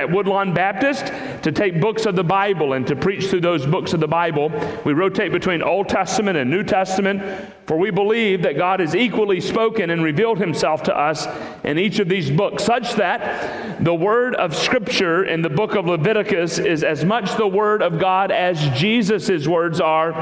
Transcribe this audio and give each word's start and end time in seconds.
at 0.00 0.08
Woodlawn 0.08 0.54
Baptist 0.54 1.06
to 1.42 1.50
take 1.50 1.80
books 1.80 2.06
of 2.06 2.14
the 2.14 2.22
Bible 2.22 2.74
and 2.74 2.86
to 2.86 2.94
preach 2.94 3.26
through 3.26 3.40
those 3.40 3.66
books 3.66 3.92
of 3.92 3.98
the 3.98 4.06
Bible. 4.06 4.48
We 4.84 4.92
rotate 4.92 5.32
between 5.32 5.60
Old 5.60 5.88
Testament 5.88 6.38
and 6.38 6.48
New 6.48 6.62
Testament, 6.62 7.20
for 7.66 7.76
we 7.76 7.90
believe 7.90 8.42
that 8.42 8.56
God 8.56 8.78
has 8.78 8.94
equally 8.94 9.40
spoken 9.40 9.90
and 9.90 10.04
revealed 10.04 10.38
himself 10.38 10.84
to 10.84 10.96
us 10.96 11.26
in 11.64 11.80
each 11.80 11.98
of 11.98 12.08
these 12.08 12.30
books, 12.30 12.62
such 12.62 12.94
that 12.94 13.82
the 13.82 13.92
word 13.92 14.36
of 14.36 14.54
Scripture 14.54 15.24
in 15.24 15.42
the 15.42 15.50
book 15.50 15.74
of 15.74 15.86
Leviticus 15.86 16.60
is 16.60 16.84
as 16.84 17.04
much 17.04 17.36
the 17.36 17.48
word 17.48 17.82
of 17.82 17.98
God 17.98 18.30
as 18.30 18.68
Jesus' 18.78 19.48
words 19.48 19.80
are 19.80 20.12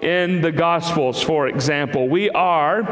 in 0.00 0.42
the 0.42 0.52
Gospels, 0.52 1.20
for 1.20 1.48
example. 1.48 2.08
We 2.08 2.30
are 2.30 2.82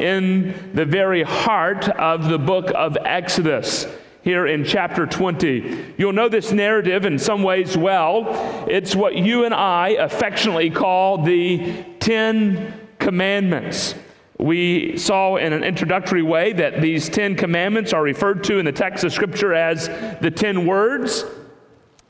in 0.00 0.54
the 0.72 0.86
very 0.86 1.24
heart 1.24 1.90
of 1.90 2.30
the 2.30 2.38
book 2.38 2.72
of 2.74 2.96
Exodus 3.04 3.86
here 4.22 4.46
in 4.46 4.64
chapter 4.64 5.06
20. 5.06 5.94
You'll 5.96 6.12
know 6.12 6.28
this 6.28 6.52
narrative 6.52 7.04
in 7.04 7.18
some 7.18 7.42
ways 7.42 7.76
well. 7.76 8.66
It's 8.68 8.94
what 8.94 9.16
you 9.16 9.44
and 9.44 9.54
I 9.54 9.90
affectionately 9.90 10.70
call 10.70 11.22
the 11.22 11.84
Ten 12.00 12.74
Commandments. 12.98 13.94
We 14.38 14.96
saw 14.96 15.36
in 15.36 15.52
an 15.52 15.64
introductory 15.64 16.22
way 16.22 16.52
that 16.54 16.80
these 16.80 17.08
Ten 17.08 17.34
Commandments 17.34 17.92
are 17.92 18.02
referred 18.02 18.44
to 18.44 18.58
in 18.58 18.64
the 18.64 18.72
text 18.72 19.04
of 19.04 19.12
Scripture 19.12 19.54
as 19.54 19.88
the 20.20 20.30
Ten 20.30 20.66
Words. 20.66 21.24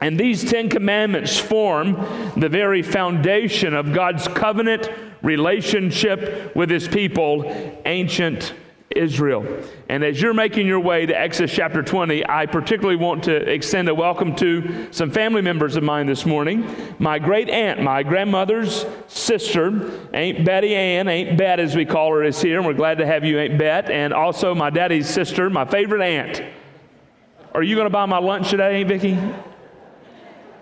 And 0.01 0.19
these 0.19 0.49
Ten 0.49 0.69
Commandments 0.69 1.39
form 1.39 1.95
the 2.37 2.49
very 2.49 2.83
foundation 2.83 3.75
of 3.75 3.93
God's 3.93 4.27
covenant 4.29 4.89
relationship 5.23 6.57
with 6.57 6.71
His 6.71 6.89
people, 6.89 7.45
ancient 7.85 8.55
Israel. 8.97 9.47
And 9.89 10.03
as 10.03 10.21
you're 10.21 10.35
making 10.35 10.67
your 10.67 10.81
way 10.81 11.07
to 11.07 11.17
Exodus 11.17 11.55
chapter 11.55 11.81
20, 11.81 12.29
I 12.29 12.47
particularly 12.47 12.97
want 12.97 13.23
to 13.25 13.37
extend 13.37 13.89
a 13.89 13.95
welcome 13.95 14.35
to 14.37 14.89
some 14.91 15.13
family 15.13 15.43
members 15.43 15.77
of 15.77 15.85
mine 15.85 16.09
this 16.09 16.27
morning. 16.27 16.69
My 16.99 17.21
great 17.21 17.49
aunt, 17.49 17.81
my 17.81 18.03
grandmother's 18.03 18.85
sister, 19.07 19.93
Aunt 20.13 20.45
Betty 20.45 20.75
Ann, 20.75 21.07
Aunt 21.07 21.39
Bet 21.39 21.61
as 21.61 21.77
we 21.77 21.85
call 21.85 22.11
her, 22.11 22.25
is 22.25 22.43
here, 22.43 22.57
and 22.57 22.67
we're 22.67 22.75
glad 22.75 22.99
to 22.99 23.07
have 23.07 23.25
you, 23.25 23.39
Aunt 23.39 23.59
Bet. 23.59 23.91
And 23.91 24.13
also 24.13 24.57
my 24.57 24.71
daddy's 24.71 25.09
sister, 25.09 25.49
my 25.49 25.65
favorite 25.65 26.03
aunt. 26.03 26.43
Are 27.55 27.63
you 27.63 27.77
going 27.77 27.87
to 27.87 27.91
buy 27.91 28.07
my 28.07 28.19
lunch 28.19 28.51
today, 28.51 28.81
Aunt 28.81 28.89
Vicki? 28.89 29.17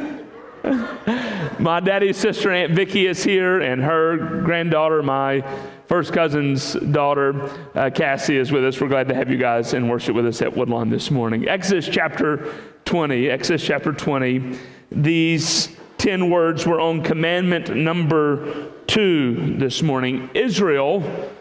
my 1.60 1.82
daddy's 1.82 2.16
sister, 2.16 2.50
Aunt 2.50 2.72
Vicki, 2.72 3.08
is 3.08 3.26
here, 3.26 3.60
and 3.60 3.84
her 3.84 4.42
granddaughter, 4.44 5.04
my 5.04 5.44
first 5.88 6.12
cousin's 6.12 6.74
daughter, 6.74 7.50
uh, 7.74 7.90
Cassie, 7.90 8.38
is 8.38 8.52
with 8.52 8.66
us. 8.66 8.80
We're 8.80 8.90
glad 8.90 9.08
to 9.08 9.16
have 9.16 9.30
you 9.30 9.38
guys 9.38 9.74
in 9.74 9.88
worship 9.88 10.16
with 10.16 10.28
us 10.28 10.42
at 10.42 10.56
Woodlawn 10.56 10.90
this 10.90 11.10
morning. 11.10 11.48
Exodus 11.48 11.88
chapter 11.88 12.54
20, 12.86 13.30
Exodus 13.30 13.64
chapter 13.64 13.94
20. 13.94 14.58
These 14.92 15.76
10 15.98 16.30
words 16.30 16.66
were 16.66 16.80
on 16.80 17.04
commandment 17.04 17.76
number 17.76 18.72
two 18.88 19.58
this 19.58 19.82
morning. 19.82 20.30
Israel 20.34 21.32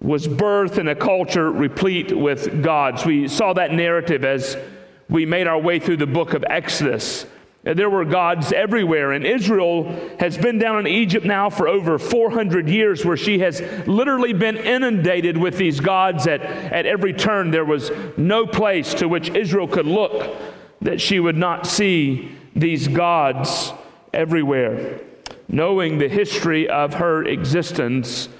was 0.00 0.26
birthed 0.26 0.78
in 0.78 0.88
a 0.88 0.94
culture 0.94 1.50
replete 1.50 2.16
with 2.16 2.62
gods. 2.62 3.04
We 3.04 3.28
saw 3.28 3.52
that 3.52 3.72
narrative 3.72 4.24
as 4.24 4.56
we 5.10 5.26
made 5.26 5.46
our 5.46 5.58
way 5.58 5.78
through 5.78 5.98
the 5.98 6.06
book 6.06 6.32
of 6.32 6.44
Exodus. 6.48 7.26
There 7.62 7.90
were 7.90 8.06
gods 8.06 8.52
everywhere, 8.52 9.12
and 9.12 9.26
Israel 9.26 9.84
has 10.18 10.38
been 10.38 10.58
down 10.58 10.78
in 10.78 10.86
Egypt 10.86 11.26
now 11.26 11.50
for 11.50 11.68
over 11.68 11.98
400 11.98 12.70
years, 12.70 13.04
where 13.04 13.18
she 13.18 13.40
has 13.40 13.60
literally 13.86 14.32
been 14.32 14.56
inundated 14.56 15.36
with 15.36 15.58
these 15.58 15.78
gods 15.78 16.26
at, 16.26 16.40
at 16.40 16.86
every 16.86 17.12
turn. 17.12 17.50
There 17.50 17.66
was 17.66 17.90
no 18.16 18.46
place 18.46 18.94
to 18.94 19.08
which 19.08 19.28
Israel 19.30 19.68
could 19.68 19.86
look 19.86 20.36
that 20.80 21.02
she 21.02 21.20
would 21.20 21.36
not 21.36 21.66
see 21.66 22.34
these 22.56 22.88
gods 22.88 23.74
everywhere. 24.14 25.00
Knowing 25.46 25.98
the 25.98 26.08
history 26.08 26.66
of 26.66 26.94
her 26.94 27.24
existence, 27.24 28.30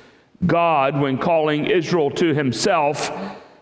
God, 0.46 0.98
when 0.98 1.18
calling 1.18 1.66
Israel 1.66 2.10
to 2.12 2.32
himself, 2.32 3.10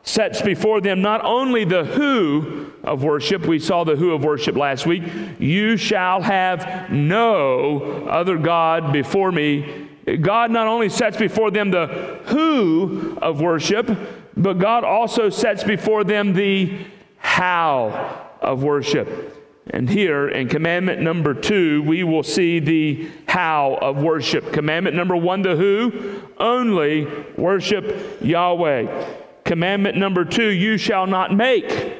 sets 0.03 0.41
before 0.41 0.81
them 0.81 1.03
not 1.03 1.25
only 1.25 1.65
the 1.65 1.85
who 1.85 2.73
of 2.83 3.03
worship, 3.03 3.47
we 3.47 3.59
saw 3.59 3.85
the 3.85 3.97
who 3.97 4.13
of 4.13 4.25
worship 4.25 4.57
last 4.57 4.87
week, 4.87 5.03
you 5.39 5.77
shall 5.77 6.23
have 6.23 6.91
no 6.91 8.07
other 8.09 8.39
God 8.39 8.93
before 8.93 9.31
me. 9.31 9.89
God 10.21 10.51
not 10.51 10.67
only 10.67 10.89
sets 10.89 11.17
before 11.17 11.51
them 11.51 11.71
the 11.71 11.87
who 12.27 13.19
of 13.21 13.41
worship, 13.41 13.91
but 14.37 14.55
God 14.55 14.85
also 14.85 15.29
sets 15.29 15.65
before 15.65 16.05
them 16.05 16.33
the 16.33 16.87
how 17.19 18.27
of 18.41 18.63
worship. 18.63 19.35
And 19.71 19.89
here 19.89 20.29
in 20.29 20.49
commandment 20.49 21.03
number 21.03 21.35
two, 21.35 21.83
we 21.83 22.03
will 22.05 22.23
see 22.23 22.59
the 22.59 23.11
how 23.29 23.79
of 23.83 24.03
worship. 24.03 24.53
Commandment 24.53 24.97
number 24.97 25.17
one, 25.17 25.43
the 25.43 25.57
who, 25.57 26.23
only 26.39 27.07
worship 27.37 28.19
Yahweh. 28.23 29.27
Commandment 29.49 29.97
number 29.97 30.27
two 30.27 30.51
you 30.51 30.77
shall 30.77 31.07
not 31.07 31.35
make 31.35 31.97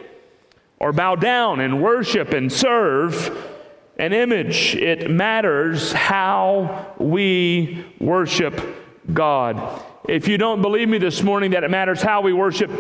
or 0.79 0.93
bow 0.93 1.17
down 1.17 1.61
and 1.61 1.83
worship 1.83 2.35
and 2.35 2.53
serve 2.53 3.35
an 3.97 4.13
image. 4.13 4.75
It 4.75 5.11
matters 5.11 5.91
how 5.91 6.95
we 6.99 7.87
worship 7.99 8.61
God. 9.15 9.83
If 10.07 10.29
you 10.29 10.37
don't 10.37 10.61
believe 10.61 10.91
me 10.91 10.99
this 10.99 11.23
morning 11.23 11.53
that 11.53 11.65
it 11.65 11.71
matters 11.71 12.03
how 12.03 12.21
we 12.21 12.35
worship 12.35 12.71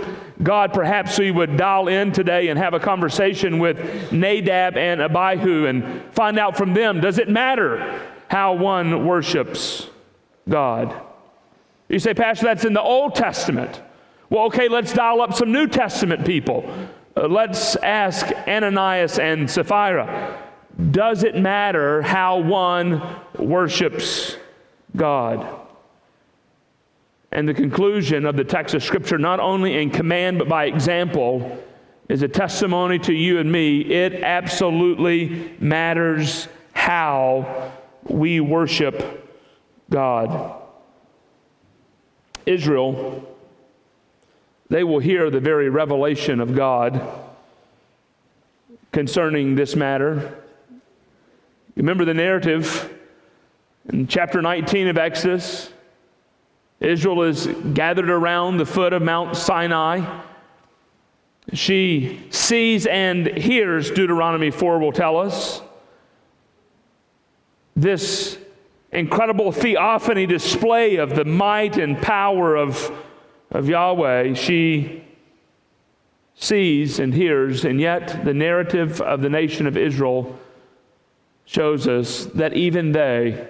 God, 0.43 0.75
perhaps 0.75 1.19
we 1.19 1.31
would 1.31 1.57
dial 1.57 1.89
in 1.89 2.12
today 2.12 2.49
and 2.49 2.59
have 2.59 2.75
a 2.75 2.78
conversation 2.78 3.59
with 3.59 4.12
Nadab 4.12 4.77
and 4.77 5.01
Abihu 5.01 5.65
and 5.65 6.03
find 6.12 6.39
out 6.39 6.59
from 6.59 6.75
them 6.75 7.01
does 7.01 7.17
it 7.17 7.31
matter 7.31 8.03
how 8.28 8.53
one 8.53 9.07
worships 9.07 9.89
God? 10.47 10.95
You 11.89 11.99
say, 11.99 12.12
Pastor, 12.12 12.45
that's 12.45 12.67
in 12.67 12.75
the 12.75 12.83
Old 12.83 13.15
Testament. 13.15 13.81
Well, 14.31 14.44
okay, 14.47 14.69
let's 14.69 14.93
dial 14.93 15.22
up 15.22 15.33
some 15.33 15.53
New 15.53 15.66
Testament 15.66 16.27
people. 16.27 16.71
Uh, 17.16 17.28
let's 17.28 17.77
ask 17.77 18.27
Ananias 18.47 19.19
and 19.19 19.50
Sapphira 19.50 20.43
Does 20.91 21.25
it 21.25 21.34
matter 21.34 22.03
how 22.03 22.39
one 22.39 23.03
worships 23.39 24.37
God? 24.94 25.47
And 27.33 27.49
the 27.49 27.55
conclusion 27.55 28.27
of 28.27 28.37
the 28.37 28.44
text 28.44 28.75
of 28.75 28.83
Scripture, 28.83 29.19
not 29.19 29.41
only 29.41 29.81
in 29.81 29.91
command 29.91 30.39
but 30.39 30.49
by 30.49 30.66
example, 30.66 31.59
is 32.09 32.22
a 32.22 32.28
testimony 32.28 32.99
to 33.00 33.12
you 33.15 33.39
and 33.39 33.50
me. 33.50 33.81
It 33.81 34.22
absolutely 34.22 35.55
matters 35.59 36.49
how 36.72 37.72
we 38.05 38.41
worship 38.41 39.27
God. 39.91 40.55
Israel 42.47 43.28
they 44.69 44.84
will 44.84 44.99
hear 44.99 45.31
the 45.31 45.41
very 45.41 45.69
revelation 45.69 46.41
of 46.41 46.55
God 46.55 47.01
concerning 48.93 49.55
this 49.55 49.75
matter. 49.77 50.34
Remember 51.77 52.05
the 52.05 52.15
narrative 52.15 52.95
in 53.93 54.07
chapter 54.07 54.43
19 54.43 54.89
of 54.89 54.99
Exodus? 54.99 55.73
Israel 56.81 57.23
is 57.23 57.47
gathered 57.75 58.11
around 58.11 58.59
the 58.59 58.67
foot 58.67 58.93
of 58.93 59.03
Mount 59.03 59.37
Sinai. 59.37 60.23
She 61.53 62.21
sees 62.31 62.87
and 62.87 63.27
hears, 63.27 63.91
Deuteronomy 63.91 64.51
4 64.51 64.78
will 64.78 64.93
tell 64.93 65.17
us, 65.17 65.62
this 67.75 68.39
incredible 68.93 69.53
theophany 69.53 70.27
display 70.27 70.97
of 70.97 71.15
the 71.15 71.25
might 71.25 71.78
and 71.78 72.01
power 72.03 72.57
of 72.57 72.93
of 73.50 73.69
Yahweh, 73.69 74.34
she 74.34 75.04
sees 76.34 76.98
and 76.98 77.12
hears, 77.12 77.64
and 77.64 77.81
yet 77.81 78.25
the 78.25 78.34
narrative 78.34 79.00
of 79.00 79.22
the 79.22 79.28
nation 79.28 79.66
of 79.66 79.77
Israel 79.77 80.39
shows 81.45 81.89
us 81.89 82.27
that 82.27 82.54
even 82.54 82.92
they, 82.92 83.48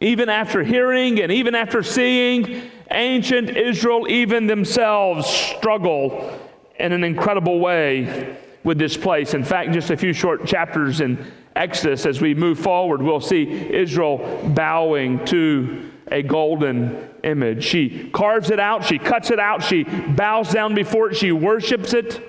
even 0.00 0.28
after 0.28 0.62
hearing 0.62 1.20
and 1.20 1.32
even 1.32 1.54
after 1.54 1.82
seeing, 1.82 2.70
ancient 2.90 3.50
Israel, 3.50 4.06
even 4.08 4.46
themselves, 4.46 5.26
struggle 5.26 6.38
in 6.78 6.92
an 6.92 7.04
incredible 7.04 7.60
way 7.60 8.36
with 8.64 8.78
this 8.78 8.96
place. 8.96 9.34
In 9.34 9.44
fact, 9.44 9.72
just 9.72 9.90
a 9.90 9.96
few 9.96 10.12
short 10.12 10.44
chapters 10.44 11.00
in 11.00 11.24
Exodus, 11.54 12.06
as 12.06 12.20
we 12.20 12.34
move 12.34 12.58
forward, 12.58 13.02
we'll 13.02 13.20
see 13.20 13.42
Israel 13.42 14.18
bowing 14.54 15.24
to 15.26 15.91
a 16.12 16.22
golden 16.22 17.08
image. 17.24 17.64
She 17.64 18.10
carves 18.10 18.50
it 18.50 18.60
out, 18.60 18.84
she 18.84 18.98
cuts 18.98 19.30
it 19.30 19.40
out, 19.40 19.64
she 19.64 19.84
bows 19.84 20.52
down 20.52 20.74
before 20.74 21.10
it, 21.10 21.16
she 21.16 21.32
worships 21.32 21.94
it. 21.94 22.20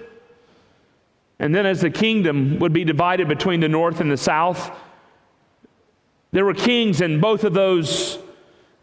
And 1.38 1.54
then, 1.54 1.66
as 1.66 1.82
the 1.82 1.90
kingdom 1.90 2.60
would 2.60 2.72
be 2.72 2.86
divided 2.86 3.28
between 3.28 3.60
the 3.60 3.68
north 3.68 4.00
and 4.00 4.10
the 4.10 4.18
south, 4.18 4.72
there 6.32 6.46
were 6.46 6.54
kings 6.54 7.02
in 7.02 7.20
both 7.20 7.44
of 7.44 7.54
those 7.54 8.18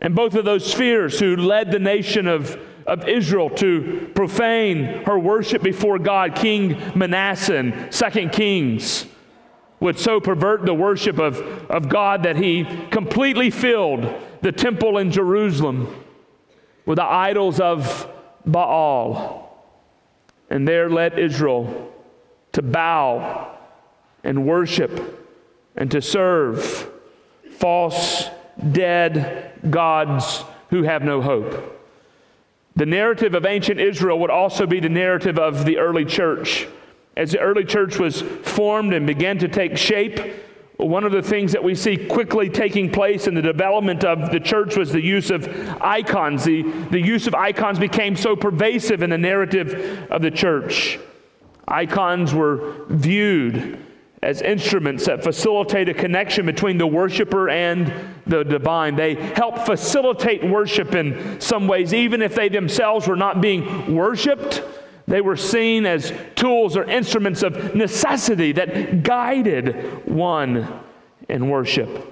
and 0.00 0.14
both 0.14 0.34
of 0.34 0.44
those 0.44 0.70
spheres 0.70 1.18
who 1.18 1.36
led 1.36 1.70
the 1.70 1.78
nation 1.78 2.26
of, 2.26 2.58
of 2.86 3.06
Israel 3.08 3.50
to 3.50 4.10
profane 4.14 5.04
her 5.04 5.18
worship 5.18 5.62
before 5.62 5.98
God, 5.98 6.34
King 6.34 6.92
Manasseh 6.94 7.56
in 7.56 7.90
2 7.90 8.28
Kings 8.30 9.06
would 9.78 9.98
so 9.98 10.20
pervert 10.20 10.64
the 10.64 10.74
worship 10.74 11.18
of, 11.18 11.40
of 11.70 11.88
God 11.88 12.22
that 12.22 12.36
he 12.36 12.64
completely 12.90 13.50
filled 13.50 14.02
the 14.42 14.52
temple 14.52 14.98
in 14.98 15.10
Jerusalem 15.10 15.94
with 16.86 16.96
the 16.96 17.04
idols 17.04 17.60
of 17.60 18.10
Baal. 18.46 19.64
And 20.48 20.66
there 20.66 20.90
led 20.90 21.18
Israel 21.18 21.92
to 22.52 22.62
bow 22.62 23.56
and 24.24 24.46
worship 24.46 25.18
and 25.76 25.90
to 25.90 26.02
serve 26.02 26.90
false, 27.58 28.28
dead 28.72 29.52
gods 29.70 30.42
who 30.70 30.82
have 30.82 31.02
no 31.02 31.20
hope. 31.20 31.76
The 32.76 32.86
narrative 32.86 33.34
of 33.34 33.44
ancient 33.44 33.80
Israel 33.80 34.18
would 34.20 34.30
also 34.30 34.66
be 34.66 34.80
the 34.80 34.88
narrative 34.88 35.38
of 35.38 35.64
the 35.64 35.78
early 35.78 36.04
church. 36.04 36.66
As 37.16 37.32
the 37.32 37.40
early 37.40 37.64
church 37.64 37.98
was 37.98 38.22
formed 38.22 38.94
and 38.94 39.06
began 39.06 39.38
to 39.38 39.48
take 39.48 39.76
shape, 39.76 40.18
one 40.86 41.04
of 41.04 41.12
the 41.12 41.22
things 41.22 41.52
that 41.52 41.62
we 41.62 41.74
see 41.74 41.96
quickly 41.96 42.48
taking 42.48 42.90
place 42.90 43.26
in 43.26 43.34
the 43.34 43.42
development 43.42 44.04
of 44.04 44.30
the 44.30 44.40
church 44.40 44.76
was 44.76 44.92
the 44.92 45.02
use 45.02 45.30
of 45.30 45.48
icons. 45.80 46.44
The, 46.44 46.62
the 46.90 47.00
use 47.00 47.26
of 47.26 47.34
icons 47.34 47.78
became 47.78 48.16
so 48.16 48.36
pervasive 48.36 49.02
in 49.02 49.10
the 49.10 49.18
narrative 49.18 50.10
of 50.10 50.22
the 50.22 50.30
church. 50.30 50.98
Icons 51.68 52.34
were 52.34 52.86
viewed 52.88 53.78
as 54.22 54.42
instruments 54.42 55.06
that 55.06 55.22
facilitate 55.22 55.88
a 55.88 55.94
connection 55.94 56.44
between 56.44 56.76
the 56.76 56.86
worshiper 56.86 57.48
and 57.48 57.92
the 58.26 58.44
divine. 58.44 58.94
They 58.94 59.14
help 59.14 59.60
facilitate 59.60 60.44
worship 60.44 60.94
in 60.94 61.40
some 61.40 61.66
ways, 61.66 61.94
even 61.94 62.20
if 62.20 62.34
they 62.34 62.48
themselves 62.48 63.08
were 63.08 63.16
not 63.16 63.40
being 63.40 63.94
worshiped. 63.94 64.62
They 65.10 65.20
were 65.20 65.36
seen 65.36 65.86
as 65.86 66.12
tools 66.36 66.76
or 66.76 66.84
instruments 66.84 67.42
of 67.42 67.74
necessity 67.74 68.52
that 68.52 69.02
guided 69.02 70.06
one 70.06 70.72
in 71.28 71.48
worship. 71.48 72.06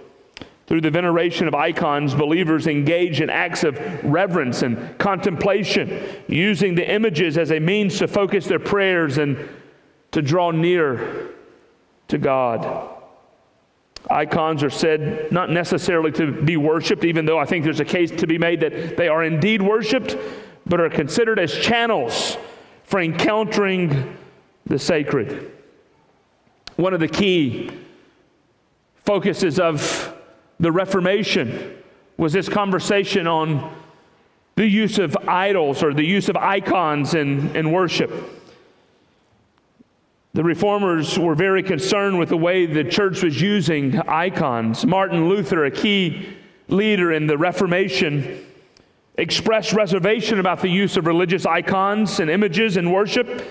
Through 0.66 0.80
the 0.80 0.90
veneration 0.90 1.46
of 1.46 1.54
icons, 1.54 2.12
believers 2.16 2.66
engage 2.66 3.20
in 3.20 3.30
acts 3.30 3.62
of 3.62 3.78
reverence 4.02 4.62
and 4.62 4.98
contemplation, 4.98 6.02
using 6.26 6.74
the 6.74 6.92
images 6.92 7.38
as 7.38 7.52
a 7.52 7.60
means 7.60 7.98
to 8.00 8.08
focus 8.08 8.46
their 8.48 8.58
prayers 8.58 9.16
and 9.16 9.48
to 10.10 10.20
draw 10.20 10.50
near 10.50 11.28
to 12.08 12.18
God. 12.18 12.96
Icons 14.10 14.64
are 14.64 14.70
said 14.70 15.30
not 15.30 15.50
necessarily 15.50 16.10
to 16.12 16.32
be 16.32 16.56
worshiped, 16.56 17.04
even 17.04 17.26
though 17.26 17.38
I 17.38 17.44
think 17.44 17.62
there's 17.62 17.78
a 17.78 17.84
case 17.84 18.10
to 18.10 18.26
be 18.26 18.38
made 18.38 18.58
that 18.58 18.96
they 18.96 19.06
are 19.06 19.22
indeed 19.22 19.62
worshiped, 19.62 20.16
but 20.66 20.80
are 20.80 20.90
considered 20.90 21.38
as 21.38 21.56
channels 21.56 22.36
for 22.88 23.00
encountering 23.00 24.17
the 24.64 24.79
sacred. 24.79 25.52
One 26.76 26.94
of 26.94 27.00
the 27.00 27.08
key 27.08 27.70
focuses 29.05 29.61
of 29.61 30.17
the 30.58 30.73
Reformation 30.73 31.76
was 32.17 32.32
this 32.32 32.49
conversation 32.49 33.26
on 33.26 33.76
the 34.55 34.67
use 34.67 34.99
of 34.99 35.14
idols 35.29 35.82
or 35.82 35.93
the 35.93 36.02
use 36.02 36.31
of 36.31 36.37
icons 36.38 37.12
in, 37.12 37.55
in 37.55 37.73
worship. 37.73 38.11
The 40.32 40.43
reformers 40.43 41.19
were 41.19 41.35
very 41.35 41.62
concerned 41.62 42.19
with 42.19 42.31
the 42.31 42.38
way 42.38 42.64
the 42.64 42.85
church 42.85 43.23
was 43.23 43.38
using 43.38 43.99
icons. 44.00 44.87
Martin 44.87 45.29
Luther, 45.29 45.67
a 45.67 45.70
key 45.70 46.26
leader 46.69 47.12
in 47.12 47.26
the 47.26 47.37
Reformation, 47.37 48.46
expressed 49.18 49.72
reservation 49.72 50.38
about 50.38 50.60
the 50.60 50.68
use 50.68 50.96
of 50.96 51.06
religious 51.06 51.44
icons 51.44 52.20
and 52.20 52.30
images 52.30 52.76
in 52.76 52.90
worship. 52.90 53.44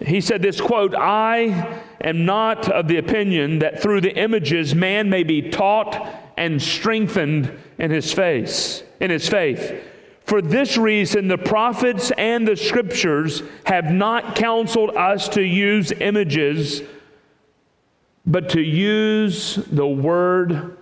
He 0.00 0.20
said 0.20 0.40
this 0.40 0.60
quote, 0.60 0.94
I 0.94 1.82
am 2.00 2.24
not 2.24 2.70
of 2.70 2.88
the 2.88 2.98
opinion 2.98 3.58
that 3.58 3.82
through 3.82 4.00
the 4.00 4.16
images 4.16 4.74
man 4.74 5.10
may 5.10 5.24
be 5.24 5.50
taught 5.50 6.14
and 6.36 6.62
strengthened 6.62 7.50
in 7.78 7.90
his 7.90 8.12
face, 8.12 8.82
in 9.00 9.10
his 9.10 9.28
faith. 9.28 9.82
For 10.24 10.42
this 10.42 10.76
reason, 10.76 11.28
the 11.28 11.38
prophets 11.38 12.10
and 12.12 12.46
the 12.46 12.56
scriptures 12.56 13.42
have 13.64 13.92
not 13.92 14.34
counseled 14.34 14.90
us 14.96 15.28
to 15.30 15.42
use 15.42 15.92
images, 15.92 16.82
but 18.24 18.50
to 18.50 18.60
use 18.60 19.54
the 19.54 19.86
word 19.86 20.76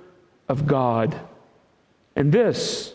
of 0.48 0.66
God. 0.66 1.18
And 2.16 2.32
this 2.32 2.93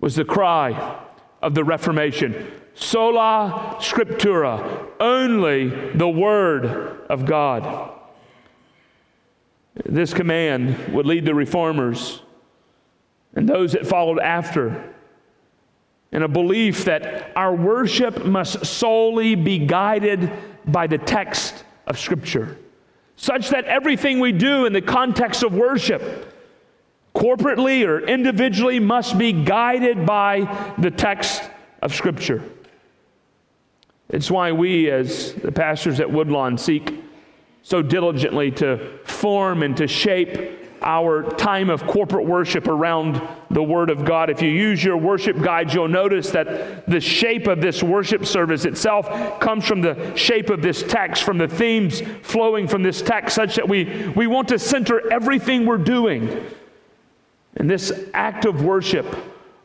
was 0.00 0.16
the 0.16 0.24
cry 0.24 1.00
of 1.42 1.54
the 1.54 1.64
Reformation 1.64 2.50
sola 2.74 3.76
scriptura, 3.78 4.88
only 5.00 5.68
the 5.94 6.08
Word 6.08 7.06
of 7.08 7.24
God. 7.24 7.92
This 9.84 10.12
command 10.12 10.92
would 10.92 11.06
lead 11.06 11.24
the 11.24 11.34
reformers 11.34 12.22
and 13.34 13.48
those 13.48 13.72
that 13.72 13.86
followed 13.86 14.20
after 14.20 14.94
in 16.12 16.22
a 16.22 16.28
belief 16.28 16.84
that 16.84 17.32
our 17.34 17.54
worship 17.54 18.24
must 18.24 18.64
solely 18.64 19.34
be 19.34 19.58
guided 19.58 20.30
by 20.66 20.86
the 20.86 20.98
text 20.98 21.64
of 21.88 21.98
Scripture, 21.98 22.56
such 23.16 23.50
that 23.50 23.64
everything 23.64 24.20
we 24.20 24.30
do 24.30 24.64
in 24.64 24.72
the 24.72 24.80
context 24.80 25.42
of 25.42 25.54
worship 25.54 26.33
corporately 27.14 27.86
or 27.86 28.00
individually, 28.00 28.80
must 28.80 29.16
be 29.16 29.32
guided 29.32 30.04
by 30.04 30.72
the 30.78 30.90
text 30.90 31.42
of 31.80 31.94
Scripture. 31.94 32.42
It's 34.08 34.30
why 34.30 34.52
we, 34.52 34.90
as 34.90 35.34
the 35.34 35.52
pastors 35.52 36.00
at 36.00 36.10
Woodlawn, 36.10 36.58
seek 36.58 37.02
so 37.62 37.82
diligently 37.82 38.50
to 38.52 38.98
form 39.04 39.62
and 39.62 39.76
to 39.76 39.86
shape 39.86 40.60
our 40.82 41.22
time 41.22 41.70
of 41.70 41.86
corporate 41.86 42.26
worship 42.26 42.68
around 42.68 43.22
the 43.50 43.62
Word 43.62 43.88
of 43.88 44.04
God. 44.04 44.28
If 44.28 44.42
you 44.42 44.50
use 44.50 44.84
your 44.84 44.98
worship 44.98 45.40
guides, 45.40 45.72
you'll 45.72 45.88
notice 45.88 46.30
that 46.32 46.86
the 46.86 47.00
shape 47.00 47.46
of 47.46 47.62
this 47.62 47.82
worship 47.82 48.26
service 48.26 48.66
itself 48.66 49.40
comes 49.40 49.64
from 49.64 49.80
the 49.80 50.14
shape 50.14 50.50
of 50.50 50.60
this 50.60 50.82
text, 50.82 51.22
from 51.22 51.38
the 51.38 51.48
themes 51.48 52.02
flowing 52.22 52.68
from 52.68 52.82
this 52.82 53.00
text, 53.00 53.34
such 53.34 53.56
that 53.56 53.66
we, 53.66 54.08
we 54.14 54.26
want 54.26 54.48
to 54.48 54.58
center 54.58 55.10
everything 55.10 55.64
we're 55.64 55.78
doing 55.78 56.44
and 57.56 57.70
this 57.70 57.92
act 58.12 58.44
of 58.44 58.62
worship 58.62 59.06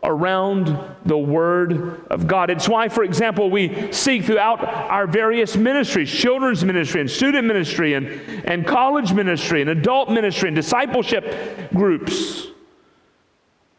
around 0.03 0.95
the 1.05 1.17
Word 1.17 2.05
of 2.09 2.25
God. 2.27 2.49
It's 2.49 2.69
why, 2.69 2.87
for 2.87 3.03
example, 3.03 3.49
we 3.49 3.91
seek 3.91 4.23
throughout 4.23 4.63
our 4.63 5.07
various 5.07 5.57
ministries 5.57 6.09
children's 6.09 6.63
ministry, 6.63 7.01
and 7.01 7.09
student 7.09 7.45
ministry, 7.47 7.95
and, 7.95 8.07
and 8.45 8.65
college 8.65 9.13
ministry, 9.13 9.61
and 9.61 9.69
adult 9.69 10.09
ministry, 10.09 10.47
and 10.47 10.55
discipleship 10.55 11.69
groups 11.73 12.47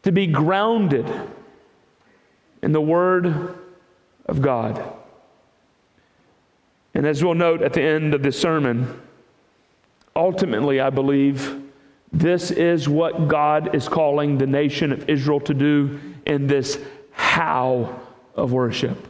to 0.03 0.11
be 0.11 0.27
grounded 0.27 1.09
in 2.61 2.71
the 2.71 2.81
Word 2.81 3.57
of 4.27 4.41
God. 4.41 4.93
And 6.93 7.07
as 7.07 7.23
we'll 7.23 7.33
note 7.33 7.61
at 7.61 7.73
the 7.73 7.81
end 7.81 8.13
of 8.13 8.21
this 8.21 8.39
sermon, 8.39 9.01
ultimately, 10.15 10.79
I 10.79 10.89
believe 10.89 11.60
this 12.11 12.51
is 12.51 12.89
what 12.89 13.27
God 13.27 13.73
is 13.73 13.87
calling 13.87 14.37
the 14.37 14.47
nation 14.47 14.91
of 14.91 15.09
Israel 15.09 15.39
to 15.41 15.53
do 15.53 15.99
in 16.25 16.47
this 16.47 16.79
how 17.11 18.01
of 18.35 18.51
worship. 18.51 19.07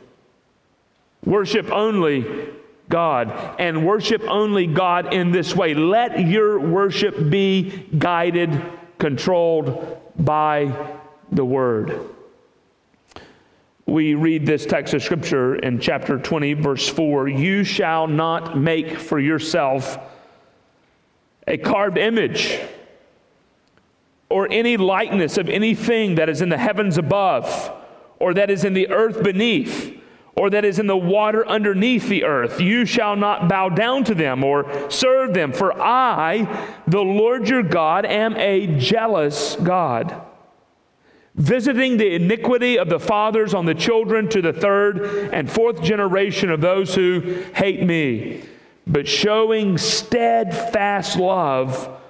Worship 1.26 1.72
only 1.72 2.50
God 2.90 3.56
and 3.60 3.86
worship 3.86 4.22
only 4.28 4.68
God 4.68 5.14
in 5.14 5.32
this 5.32 5.56
way. 5.56 5.74
Let 5.74 6.20
your 6.20 6.60
worship 6.60 7.30
be 7.30 7.88
guided, 7.98 8.62
controlled 9.00 10.00
by 10.18 10.96
the 11.32 11.46
Word. 11.46 12.10
We 13.88 14.14
read 14.14 14.46
this 14.46 14.66
text 14.66 14.94
of 14.94 15.04
Scripture 15.04 15.56
in 15.56 15.80
chapter 15.80 16.18
20, 16.20 16.54
verse 16.54 16.88
4 16.88 17.28
You 17.28 17.64
shall 17.64 18.08
not 18.08 18.58
make 18.58 18.98
for 18.98 19.20
yourself 19.20 19.98
a 21.48 21.58
carved 21.58 21.98
image 21.98 22.60
or 24.32 24.48
any 24.50 24.78
likeness 24.78 25.38
of 25.38 25.50
anything 25.50 26.16
that 26.16 26.30
is 26.30 26.42
in 26.42 26.50
the 26.50 26.58
heavens 26.58 26.98
above, 26.98 27.72
or 28.20 28.34
that 28.34 28.50
is 28.50 28.64
in 28.64 28.74
the 28.74 28.90
earth 28.90 29.22
beneath, 29.24 29.98
or 30.36 30.50
that 30.50 30.66
is 30.66 30.80
in 30.80 30.88
the 30.88 30.98
water 30.98 31.48
underneath 31.48 32.08
the 32.08 32.24
earth. 32.24 32.60
You 32.62 32.86
shall 32.86 33.16
not 33.16 33.50
bow 33.50 33.70
down 33.70 34.06
to 34.06 34.16
them 34.16 34.44
or 34.44 34.90
serve 34.90 35.34
them, 35.34 35.52
for 35.52 35.80
I, 35.80 36.82
the 36.88 37.02
Lord 37.02 37.50
your 37.50 37.64
God, 37.64 38.06
am 38.06 38.36
a 38.38 38.68
jealous 38.80 39.56
God. 39.58 40.22
Visiting 41.36 41.98
the 41.98 42.16
iniquity 42.16 42.78
of 42.78 42.90
the 42.90 43.00
fathers 43.00 43.54
on 43.54 43.66
the 43.66 43.76
children 43.76 44.28
to 44.30 44.42
the 44.42 44.54
third 44.54 45.30
and 45.34 45.50
fourth 45.50 45.82
generation 45.82 46.50
of 46.50 46.62
those 46.62 46.94
who 46.96 47.44
hate 47.54 47.84
me, 47.84 48.44
but 48.88 49.08
showing 49.08 49.78
steadfast 49.78 51.18
love 51.18 52.01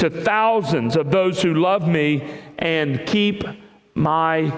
to 0.00 0.08
thousands 0.08 0.96
of 0.96 1.10
those 1.10 1.42
who 1.42 1.54
love 1.54 1.86
me 1.86 2.26
and 2.58 3.06
keep 3.06 3.44
my 3.94 4.50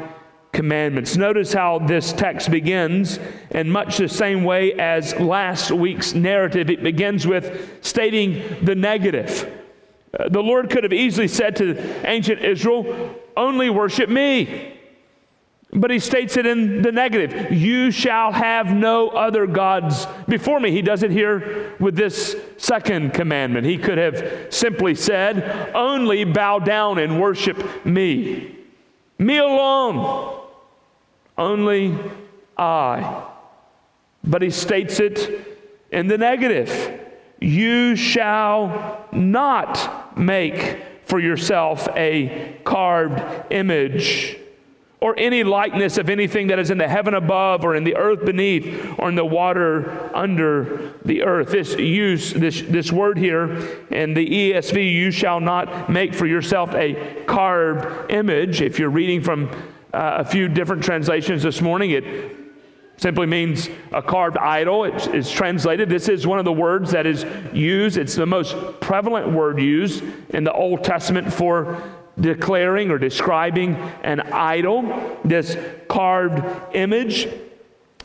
commandments. 0.53 1.17
Notice 1.17 1.53
how 1.53 1.81
this 1.81 2.13
text 2.13 2.49
begins 2.49 3.19
in 3.51 3.69
much 3.69 3.97
the 3.97 4.09
same 4.09 4.45
way 4.45 4.75
as 4.75 5.19
last 5.19 5.73
week's 5.73 6.15
narrative. 6.15 6.71
It 6.71 6.85
begins 6.85 7.27
with 7.27 7.85
stating 7.85 8.65
the 8.65 8.77
negative. 8.77 9.53
Uh, 10.17 10.29
the 10.29 10.43
Lord 10.43 10.71
could 10.71 10.85
have 10.85 10.93
easily 10.93 11.27
said 11.27 11.57
to 11.57 12.07
ancient 12.07 12.41
Israel, 12.41 13.17
Only 13.37 13.69
worship 13.69 14.09
me. 14.09 14.79
But 15.75 15.91
he 15.91 15.99
states 15.99 16.37
it 16.37 16.45
in 16.45 16.83
the 16.83 16.93
negative 16.93 17.51
You 17.51 17.91
shall 17.91 18.31
have 18.31 18.75
no 18.75 19.09
other 19.09 19.47
gods 19.47 20.07
before 20.29 20.61
me. 20.61 20.71
He 20.71 20.83
does 20.83 21.03
it 21.03 21.11
here 21.11 21.75
with 21.81 21.97
this 21.97 22.37
second 22.59 23.15
commandment. 23.15 23.67
He 23.67 23.79
could 23.79 23.97
have 23.97 24.49
simply 24.51 24.95
said, 24.95 25.73
Only 25.75 26.25
bow 26.25 26.59
down 26.59 26.99
and 26.99 27.21
worship 27.21 27.87
me. 27.87 28.55
Me 29.19 29.39
alone. 29.39 30.41
Only 31.39 31.97
I. 32.59 33.25
But 34.23 34.43
he 34.43 34.51
states 34.51 35.01
it 35.01 35.49
in 35.91 36.07
the 36.07 36.19
negative 36.19 37.01
You 37.41 37.97
shall 37.97 39.07
not 39.11 40.19
make 40.19 40.83
for 41.07 41.19
yourself 41.19 41.89
a 41.97 42.59
carved 42.63 43.51
image 43.51 44.39
or 45.03 45.19
any 45.19 45.43
likeness 45.43 45.99
of 45.99 46.09
anything 46.09 46.47
that 46.47 46.61
is 46.61 46.71
in 46.71 46.79
the 46.79 46.87
heaven 46.87 47.15
above 47.15 47.65
or 47.65 47.75
in 47.75 47.83
the 47.83 47.97
earth 47.97 48.25
beneath 48.25 48.89
or 49.01 49.09
in 49.09 49.17
the 49.17 49.25
water 49.25 50.15
under 50.15 50.93
the 51.05 51.25
earth. 51.25 51.51
This 51.51 51.75
use 51.77 52.33
this 52.33 52.63
this 52.63 52.93
word 52.93 53.19
here 53.19 53.51
in 53.91 54.15
the 54.15 54.25
ESV 54.25 54.93
you 54.93 55.11
shall 55.11 55.41
not 55.41 55.91
make 55.91 56.15
for 56.15 56.27
yourself 56.27 56.73
a 56.75 57.25
carved 57.27 58.13
image. 58.13 58.63
If 58.63 58.79
you're 58.79 58.91
reading 58.91 59.21
from 59.21 59.49
uh, 59.93 60.19
a 60.19 60.25
few 60.25 60.47
different 60.47 60.85
translations 60.85 61.43
this 61.43 61.61
morning, 61.61 61.91
it 61.91 62.37
simply 62.97 63.27
means 63.27 63.69
a 63.91 64.01
carved 64.01 64.37
idol. 64.39 64.85
It's, 64.85 65.09
it's, 65.09 65.33
translated. 65.33 65.89
This 65.89 66.09
is 66.09 66.29
one 66.29 66.39
of 66.39 66.45
the 66.45 66.53
words 66.53 66.93
that 66.93 67.07
is 67.07 67.27
used. 67.53 67.97
It's 67.97 68.15
the 68.15 68.27
most 68.27 68.55
prevalent 68.81 69.33
word 69.33 69.61
used 69.61 70.05
in 70.31 70.45
the 70.45 70.53
Old 70.53 70.85
Testament 70.85 71.33
for 71.33 71.83
declaring 72.21 72.91
or 72.91 72.99
describing 72.99 73.75
an 74.03 74.21
idol, 74.21 75.19
this 75.25 75.57
carved 75.89 76.43
image. 76.75 77.29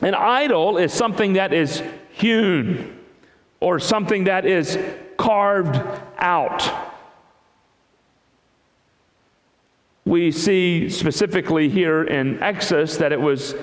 An 0.01 0.13
idol 0.13 0.77
is 0.77 0.93
something 0.93 1.33
that 1.33 1.53
is 1.53 1.83
hewn 2.11 2.99
or 3.59 3.79
something 3.79 4.25
that 4.25 4.45
is 4.45 4.77
carved 5.17 5.81
out. 6.17 6.87
We 10.05 10.31
see 10.31 10.89
specifically 10.89 11.67
here 11.67 12.03
in 12.03 12.41
Exodus 12.41 12.97
that 12.97 13.11
it 13.11 13.19
was 13.19 13.55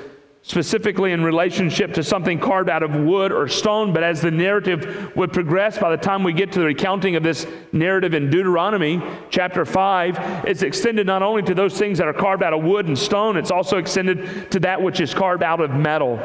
specifically 0.47 1.13
in 1.13 1.25
relationship 1.25 1.95
to 1.95 2.03
something 2.03 2.39
carved 2.39 2.69
out 2.69 2.83
of 2.83 2.95
wood 2.95 3.33
or 3.33 3.49
stone. 3.49 3.95
But 3.95 4.03
as 4.03 4.21
the 4.21 4.31
narrative 4.31 5.17
would 5.17 5.33
progress, 5.33 5.79
by 5.79 5.91
the 5.91 5.97
time 5.97 6.23
we 6.23 6.35
get 6.35 6.53
to 6.53 6.59
the 6.59 6.67
recounting 6.67 7.17
of 7.17 7.23
this 7.23 7.47
narrative 7.73 8.13
in 8.13 8.29
Deuteronomy 8.29 9.03
chapter 9.31 9.65
5, 9.65 10.45
it's 10.47 10.63
extended 10.63 11.07
not 11.07 11.23
only 11.23 11.43
to 11.45 11.55
those 11.55 11.79
things 11.79 11.97
that 11.97 12.07
are 12.07 12.13
carved 12.13 12.43
out 12.43 12.53
of 12.53 12.63
wood 12.63 12.87
and 12.87 12.99
stone, 12.99 13.39
it's 13.39 13.51
also 13.51 13.79
extended 13.79 14.51
to 14.51 14.61
that 14.61 14.81
which 14.81 15.01
is 15.01 15.15
carved 15.15 15.43
out 15.43 15.63
of 15.63 15.71
metal. 15.71 16.21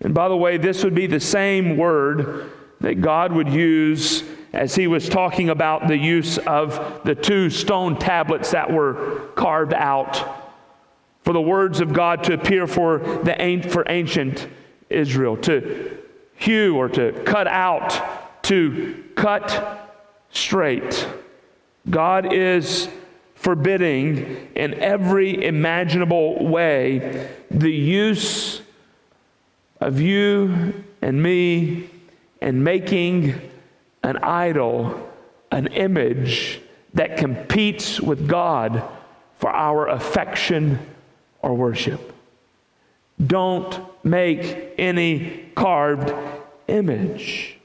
And 0.00 0.14
by 0.14 0.30
the 0.30 0.36
way, 0.36 0.56
this 0.56 0.82
would 0.82 0.94
be 0.94 1.06
the 1.06 1.20
same 1.20 1.76
word 1.76 2.52
that 2.80 3.02
God 3.02 3.32
would 3.32 3.50
use 3.50 4.24
as 4.54 4.74
he 4.74 4.86
was 4.86 5.10
talking 5.10 5.50
about 5.50 5.88
the 5.88 5.98
use 5.98 6.38
of 6.38 7.02
the 7.04 7.14
two 7.14 7.50
stone 7.50 7.98
tablets 7.98 8.52
that 8.52 8.72
were 8.72 9.28
carved 9.34 9.74
out 9.74 10.43
for 11.24 11.32
the 11.32 11.40
words 11.40 11.80
of 11.80 11.92
God 11.92 12.22
to 12.24 12.34
appear 12.34 12.66
for, 12.66 12.98
the, 12.98 13.66
for 13.70 13.84
ancient 13.88 14.46
Israel, 14.90 15.36
to 15.38 15.98
hew 16.36 16.76
or 16.76 16.88
to 16.90 17.12
cut 17.24 17.46
out, 17.46 18.42
to 18.44 19.02
cut 19.16 19.90
straight. 20.30 21.08
God 21.88 22.32
is 22.32 22.88
forbidding 23.34 24.50
in 24.54 24.74
every 24.74 25.44
imaginable 25.44 26.46
way 26.46 27.30
the 27.50 27.72
use 27.72 28.60
of 29.80 30.00
you 30.00 30.84
and 31.00 31.22
me 31.22 31.88
and 32.42 32.62
making 32.62 33.34
an 34.02 34.18
idol, 34.18 35.10
an 35.50 35.68
image 35.68 36.60
that 36.92 37.16
competes 37.16 37.98
with 37.98 38.28
God 38.28 38.82
for 39.38 39.50
our 39.50 39.88
affection 39.88 40.78
or 41.44 41.54
worship. 41.54 42.12
Don't 43.24 43.78
make 44.02 44.72
any 44.78 45.50
carved 45.54 46.12
image. 46.68 47.58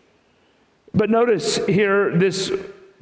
But 0.93 1.09
notice 1.09 1.55
here, 1.65 2.15
this 2.17 2.51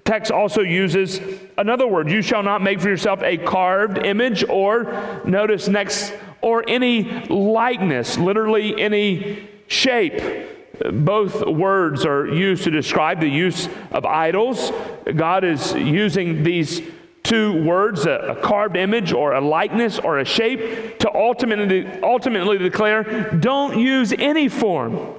text 0.06 0.32
also 0.32 0.62
uses 0.62 1.20
another 1.58 1.88
word. 1.88 2.12
You 2.12 2.22
shall 2.22 2.44
not 2.44 2.62
make 2.62 2.80
for 2.80 2.90
yourself 2.90 3.24
a 3.24 3.38
carved 3.38 3.98
image, 3.98 4.44
or 4.48 5.22
notice 5.26 5.68
next, 5.68 6.14
or 6.42 6.64
any 6.68 7.26
likeness, 7.26 8.20
literally 8.20 8.80
any 8.80 9.50
shape. 9.66 10.22
Both 10.92 11.44
words 11.44 12.06
are 12.06 12.28
used 12.28 12.64
to 12.66 12.70
describe 12.70 13.20
the 13.20 13.28
use 13.28 13.68
of 13.92 14.06
idols. 14.06 14.72
God 15.16 15.44
is 15.44 15.74
using 15.74 16.44
these 16.44 16.84
two 17.28 17.62
words, 17.64 18.06
a, 18.06 18.12
a, 18.12 18.36
carved 18.36 18.78
image 18.78 19.12
or 19.12 19.34
a 19.34 19.42
likeness 19.42 20.00
or 20.00 20.20
a 20.20 20.26
shape, 20.26 21.00
to 21.00 21.14
ultimately, 21.14 21.86
ultimately 22.02 22.58
declare 22.58 23.32
don't 23.40 23.78
use 23.78 24.14
any 24.14 24.48
form, 24.48 25.14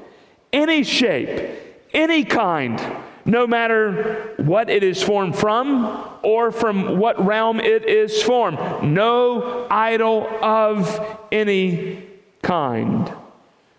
any 0.52 0.82
shape, 0.82 1.50
any 1.92 2.24
kind, 2.24 2.80
no 3.24 3.46
matter 3.46 4.32
what 4.38 4.70
it 4.70 4.82
is 4.82 5.02
formed 5.02 5.36
from 5.36 6.18
or 6.22 6.50
from 6.50 6.98
what 6.98 7.24
realm 7.24 7.60
it 7.60 7.84
is 7.84 8.22
formed. 8.22 8.58
No 8.82 9.66
idol 9.70 10.26
of 10.42 11.18
any 11.30 12.02
kind. 12.42 13.12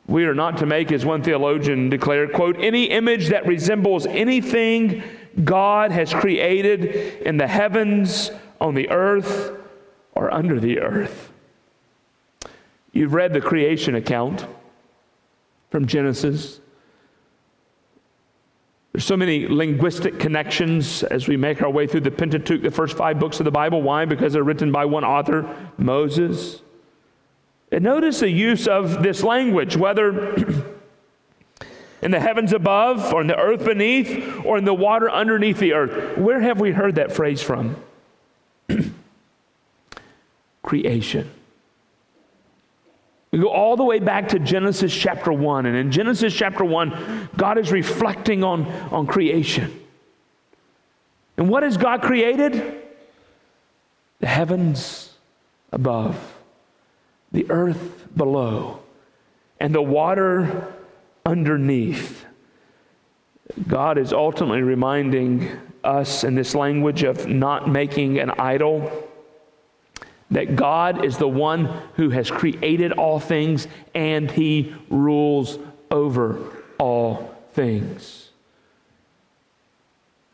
We 0.07 0.25
are 0.25 0.35
not 0.35 0.57
to 0.57 0.65
make, 0.65 0.91
as 0.91 1.05
one 1.05 1.21
theologian 1.23 1.89
declared, 1.89 2.33
quote, 2.33 2.57
any 2.59 2.85
image 2.85 3.29
that 3.29 3.45
resembles 3.45 4.05
anything 4.07 5.03
God 5.43 5.91
has 5.91 6.13
created 6.13 6.85
in 7.21 7.37
the 7.37 7.47
heavens, 7.47 8.31
on 8.59 8.73
the 8.73 8.89
earth, 8.89 9.51
or 10.13 10.33
under 10.33 10.59
the 10.59 10.79
earth. 10.79 11.31
You've 12.91 13.13
read 13.13 13.33
the 13.33 13.41
creation 13.41 13.95
account 13.95 14.45
from 15.69 15.85
Genesis. 15.85 16.59
There's 18.91 19.05
so 19.05 19.15
many 19.15 19.47
linguistic 19.47 20.19
connections 20.19 21.03
as 21.03 21.27
we 21.27 21.37
make 21.37 21.61
our 21.61 21.69
way 21.69 21.85
through 21.85 22.01
the 22.01 22.11
Pentateuch, 22.11 22.61
the 22.61 22.71
first 22.71 22.97
five 22.97 23.19
books 23.19 23.39
of 23.39 23.45
the 23.45 23.51
Bible. 23.51 23.81
Why? 23.81 24.05
Because 24.05 24.33
they're 24.33 24.43
written 24.43 24.71
by 24.71 24.85
one 24.85 25.03
author, 25.03 25.47
Moses. 25.77 26.61
And 27.71 27.83
notice 27.83 28.19
the 28.19 28.31
use 28.31 28.67
of 28.67 29.03
this 29.03 29.23
language, 29.23 29.77
whether 29.77 30.35
in 32.01 32.11
the 32.11 32.19
heavens 32.19 32.53
above, 32.53 33.13
or 33.13 33.21
in 33.21 33.27
the 33.27 33.37
earth 33.37 33.65
beneath, 33.65 34.45
or 34.45 34.57
in 34.57 34.65
the 34.65 34.73
water 34.73 35.09
underneath 35.09 35.59
the 35.59 35.73
earth. 35.73 36.17
Where 36.17 36.39
have 36.39 36.59
we 36.59 36.71
heard 36.71 36.95
that 36.95 37.11
phrase 37.11 37.41
from? 37.41 37.75
Creation. 40.63 41.29
We 43.31 43.39
go 43.39 43.49
all 43.49 43.75
the 43.75 43.83
way 43.83 43.99
back 43.99 44.29
to 44.29 44.39
Genesis 44.39 44.93
chapter 44.95 45.31
1. 45.31 45.65
And 45.65 45.75
in 45.75 45.91
Genesis 45.91 46.33
chapter 46.33 46.65
1, 46.65 47.29
God 47.37 47.57
is 47.57 47.71
reflecting 47.71 48.43
on, 48.43 48.65
on 48.91 49.05
creation. 49.05 49.79
And 51.37 51.49
what 51.49 51.63
has 51.63 51.77
God 51.77 52.01
created? 52.01 52.81
The 54.19 54.27
heavens 54.27 55.13
above, 55.71 56.35
the 57.31 57.49
earth 57.49 58.07
below, 58.15 58.79
and 59.59 59.73
the 59.73 59.81
water 59.81 60.73
underneath. 61.29 62.25
God 63.67 63.99
is 63.99 64.13
ultimately 64.13 64.63
reminding 64.63 65.47
us 65.83 66.23
in 66.23 66.33
this 66.33 66.55
language 66.55 67.03
of 67.03 67.27
not 67.27 67.69
making 67.69 68.17
an 68.17 68.31
idol 68.31 68.91
that 70.31 70.55
God 70.55 71.05
is 71.05 71.17
the 71.17 71.27
one 71.27 71.65
who 71.95 72.09
has 72.09 72.31
created 72.31 72.93
all 72.93 73.19
things 73.19 73.67
and 73.93 74.29
he 74.29 74.75
rules 74.89 75.59
over 75.91 76.39
all 76.79 77.35
things. 77.53 78.29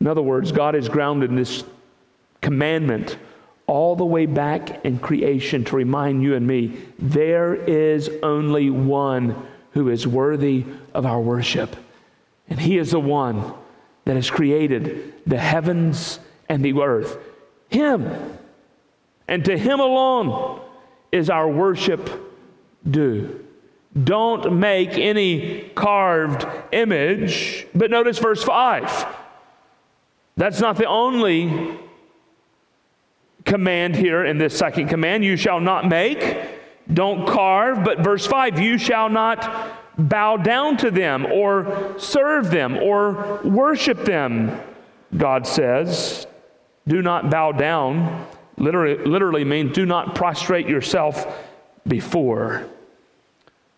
In 0.00 0.06
other 0.06 0.22
words, 0.22 0.50
God 0.50 0.74
is 0.74 0.88
grounded 0.88 1.28
in 1.30 1.36
this 1.36 1.62
commandment 2.40 3.18
all 3.66 3.96
the 3.96 4.04
way 4.04 4.24
back 4.24 4.84
in 4.84 4.98
creation 4.98 5.64
to 5.64 5.76
remind 5.76 6.22
you 6.22 6.34
and 6.34 6.46
me 6.46 6.78
there 6.98 7.54
is 7.54 8.08
only 8.22 8.70
one 8.70 9.46
who 9.76 9.90
is 9.90 10.06
worthy 10.06 10.64
of 10.94 11.04
our 11.04 11.20
worship. 11.20 11.76
And 12.48 12.58
He 12.58 12.78
is 12.78 12.92
the 12.92 12.98
one 12.98 13.52
that 14.06 14.16
has 14.16 14.30
created 14.30 15.12
the 15.26 15.36
heavens 15.36 16.18
and 16.48 16.64
the 16.64 16.80
earth. 16.80 17.18
Him. 17.68 18.38
And 19.28 19.44
to 19.44 19.58
Him 19.58 19.78
alone 19.80 20.62
is 21.12 21.28
our 21.28 21.46
worship 21.46 22.08
due? 22.90 23.44
Don't 24.02 24.58
make 24.58 24.92
any 24.92 25.70
carved 25.74 26.46
image. 26.72 27.66
But 27.74 27.90
notice 27.90 28.18
verse 28.18 28.42
5. 28.42 29.06
That's 30.38 30.58
not 30.58 30.76
the 30.76 30.86
only 30.86 31.78
command 33.44 33.94
here 33.94 34.24
in 34.24 34.38
this 34.38 34.56
second 34.56 34.88
command. 34.88 35.22
You 35.22 35.36
shall 35.36 35.60
not 35.60 35.86
make, 35.86 36.55
don't 36.92 37.26
carve. 37.26 37.84
But 37.84 38.00
verse 38.00 38.26
5, 38.26 38.58
you 38.58 38.78
shall 38.78 39.08
not 39.08 39.82
bow 39.98 40.36
down 40.36 40.76
to 40.78 40.90
them 40.90 41.26
or 41.26 41.94
serve 41.98 42.50
them 42.50 42.76
or 42.76 43.40
worship 43.44 44.04
them, 44.04 44.60
God 45.16 45.46
says. 45.46 46.26
Do 46.86 47.02
not 47.02 47.30
bow 47.30 47.52
down. 47.52 48.26
Literally, 48.56 49.04
literally 49.04 49.44
means 49.44 49.74
do 49.74 49.84
not 49.84 50.14
prostrate 50.14 50.68
yourself 50.68 51.26
before. 51.86 52.66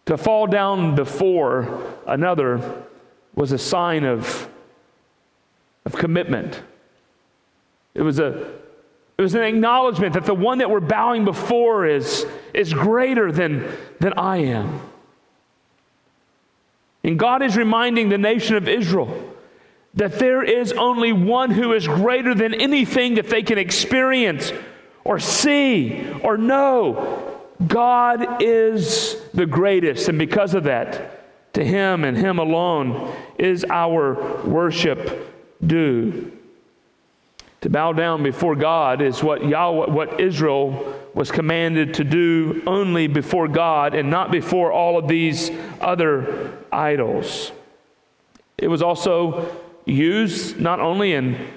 To 0.06 0.16
fall 0.16 0.46
down 0.46 0.94
before 0.94 1.94
another 2.06 2.82
was 3.34 3.52
a 3.52 3.58
sign 3.58 4.04
of, 4.04 4.48
of 5.84 5.92
commitment. 5.92 6.62
It 7.94 8.02
was, 8.02 8.18
a, 8.18 8.52
it 9.18 9.22
was 9.22 9.34
an 9.34 9.42
acknowledgement 9.42 10.14
that 10.14 10.24
the 10.24 10.34
one 10.34 10.58
that 10.58 10.70
we're 10.70 10.78
bowing 10.78 11.24
before 11.24 11.86
is, 11.86 12.24
is 12.54 12.72
greater 12.72 13.32
than, 13.32 13.68
than 13.98 14.12
I 14.16 14.36
am. 14.38 14.80
And 17.02 17.18
God 17.18 17.42
is 17.42 17.56
reminding 17.56 18.10
the 18.10 18.18
nation 18.18 18.54
of 18.54 18.68
Israel 18.68 19.34
that 19.94 20.20
there 20.20 20.44
is 20.44 20.72
only 20.72 21.12
one 21.12 21.50
who 21.50 21.72
is 21.72 21.88
greater 21.88 22.32
than 22.32 22.54
anything 22.54 23.16
that 23.16 23.28
they 23.28 23.42
can 23.42 23.58
experience 23.58 24.52
or 25.02 25.18
see 25.18 26.08
or 26.22 26.36
know. 26.36 27.40
God 27.66 28.40
is 28.40 29.20
the 29.34 29.46
greatest, 29.46 30.08
and 30.08 30.16
because 30.16 30.54
of 30.54 30.64
that, 30.64 31.54
to 31.54 31.64
Him 31.64 32.04
and 32.04 32.16
Him 32.16 32.38
alone 32.38 33.12
is 33.36 33.64
our 33.68 34.44
worship 34.44 35.34
due. 35.66 36.37
To 37.62 37.70
bow 37.70 37.92
down 37.92 38.22
before 38.22 38.54
God 38.54 39.02
is 39.02 39.22
what 39.22 39.44
Yahweh, 39.44 39.90
what 39.90 40.20
Israel 40.20 40.94
was 41.12 41.32
commanded 41.32 41.94
to 41.94 42.04
do 42.04 42.62
only 42.66 43.08
before 43.08 43.48
God 43.48 43.94
and 43.94 44.08
not 44.10 44.30
before 44.30 44.70
all 44.70 44.96
of 44.96 45.08
these 45.08 45.50
other 45.80 46.56
idols. 46.70 47.50
It 48.56 48.68
was 48.68 48.80
also 48.80 49.56
used 49.84 50.60
not 50.60 50.78
only 50.78 51.14
in 51.14 51.48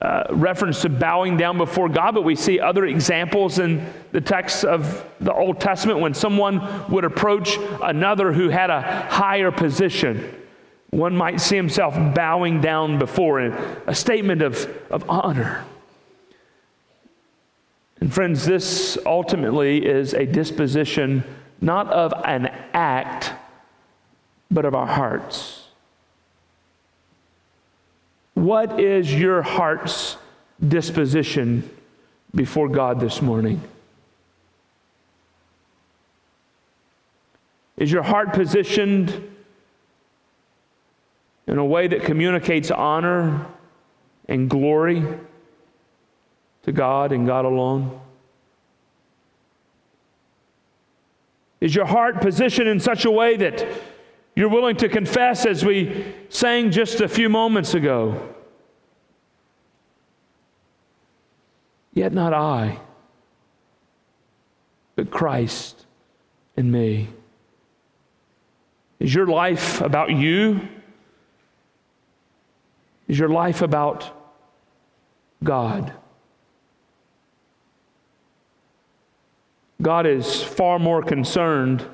uh, 0.00 0.24
reference 0.30 0.82
to 0.82 0.88
bowing 0.88 1.36
down 1.36 1.58
before 1.58 1.88
God, 1.88 2.14
but 2.14 2.22
we 2.22 2.36
see 2.36 2.60
other 2.60 2.86
examples 2.86 3.58
in 3.58 3.84
the 4.12 4.20
text 4.20 4.64
of 4.64 5.04
the 5.20 5.32
Old 5.32 5.60
Testament 5.60 5.98
when 5.98 6.14
someone 6.14 6.88
would 6.88 7.04
approach 7.04 7.58
another 7.82 8.32
who 8.32 8.48
had 8.48 8.70
a 8.70 8.80
higher 9.10 9.50
position. 9.50 10.37
One 10.90 11.16
might 11.16 11.40
see 11.40 11.56
himself 11.56 11.94
bowing 12.14 12.60
down 12.60 12.98
before 12.98 13.40
a 13.40 13.94
statement 13.94 14.42
of, 14.42 14.68
of 14.90 15.08
honor. 15.08 15.64
And 18.00 18.12
friends, 18.12 18.46
this 18.46 18.96
ultimately 19.04 19.84
is 19.84 20.14
a 20.14 20.24
disposition 20.24 21.24
not 21.60 21.88
of 21.88 22.14
an 22.24 22.46
act, 22.72 23.32
but 24.50 24.64
of 24.64 24.74
our 24.74 24.86
hearts. 24.86 25.66
What 28.34 28.80
is 28.80 29.12
your 29.12 29.42
heart's 29.42 30.16
disposition 30.66 31.68
before 32.34 32.68
God 32.68 33.00
this 33.00 33.20
morning? 33.20 33.60
Is 37.76 37.90
your 37.90 38.04
heart 38.04 38.32
positioned 38.32 39.36
in 41.48 41.58
a 41.58 41.64
way 41.64 41.88
that 41.88 42.04
communicates 42.04 42.70
honor 42.70 43.46
and 44.28 44.48
glory 44.48 45.02
to 46.62 46.72
God 46.72 47.10
and 47.10 47.26
God 47.26 47.44
alone? 47.44 48.00
Is 51.60 51.74
your 51.74 51.86
heart 51.86 52.20
positioned 52.20 52.68
in 52.68 52.78
such 52.78 53.04
a 53.04 53.10
way 53.10 53.36
that 53.38 53.66
you're 54.38 54.48
willing 54.48 54.76
to 54.76 54.88
confess, 54.88 55.44
as 55.46 55.64
we 55.64 56.14
sang 56.28 56.70
just 56.70 57.00
a 57.00 57.08
few 57.08 57.28
moments 57.28 57.74
ago. 57.74 58.32
Yet 61.92 62.12
not 62.12 62.32
I, 62.32 62.78
but 64.94 65.10
Christ 65.10 65.86
in 66.56 66.70
me. 66.70 67.08
Is 69.00 69.12
your 69.12 69.26
life 69.26 69.80
about 69.80 70.12
you? 70.12 70.60
Is 73.08 73.18
your 73.18 73.30
life 73.30 73.62
about 73.62 74.10
God? 75.42 75.92
God 79.80 80.06
is 80.06 80.42
far 80.42 80.78
more 80.78 81.02
concerned 81.02 81.84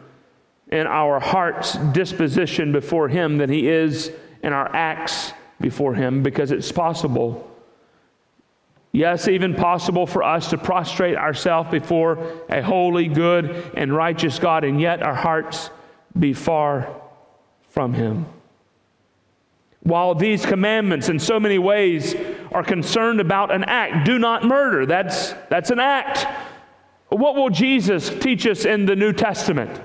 in 0.69 0.87
our 0.87 1.21
heart's 1.21 1.75
disposition 1.93 2.73
before 2.73 3.09
Him 3.09 3.39
than 3.39 3.51
He 3.51 3.69
is 3.69 4.11
in 4.43 4.53
our 4.53 4.75
acts 4.75 5.33
before 5.61 5.95
Him 5.95 6.23
because 6.23 6.51
it's 6.51 6.73
possible. 6.73 7.51
Yes, 8.91 9.29
even 9.29 9.55
possible 9.55 10.07
for 10.07 10.23
us 10.23 10.51
to 10.51 10.59
prostrate 10.59 11.17
ourselves 11.17 11.71
before 11.71 12.19
a 12.49 12.63
holy, 12.63 13.09
good, 13.09 13.73
and 13.77 13.95
righteous 13.95 14.39
God, 14.39 14.65
and 14.65 14.81
yet 14.81 15.03
our 15.03 15.15
hearts 15.15 15.71
be 16.19 16.33
far 16.33 16.89
from 17.69 17.93
Him. 17.93 18.27
While 19.85 20.15
these 20.15 20.47
commandments, 20.47 21.11
in 21.11 21.19
so 21.19 21.39
many 21.39 21.59
ways, 21.59 22.15
are 22.53 22.65
concerned 22.65 23.21
about 23.21 23.55
an 23.55 23.65
act, 23.65 24.07
do 24.07 24.19
not 24.19 24.43
murder. 24.43 24.87
That's, 24.87 25.35
that's 25.51 25.71
an 25.71 25.79
act. 25.79 26.27
What 27.11 27.37
will 27.37 27.51
Jesus 27.51 28.09
teach 28.09 28.47
us 28.47 28.65
in 28.65 28.87
the 28.87 28.97
New 28.97 29.13
Testament? 29.13 29.79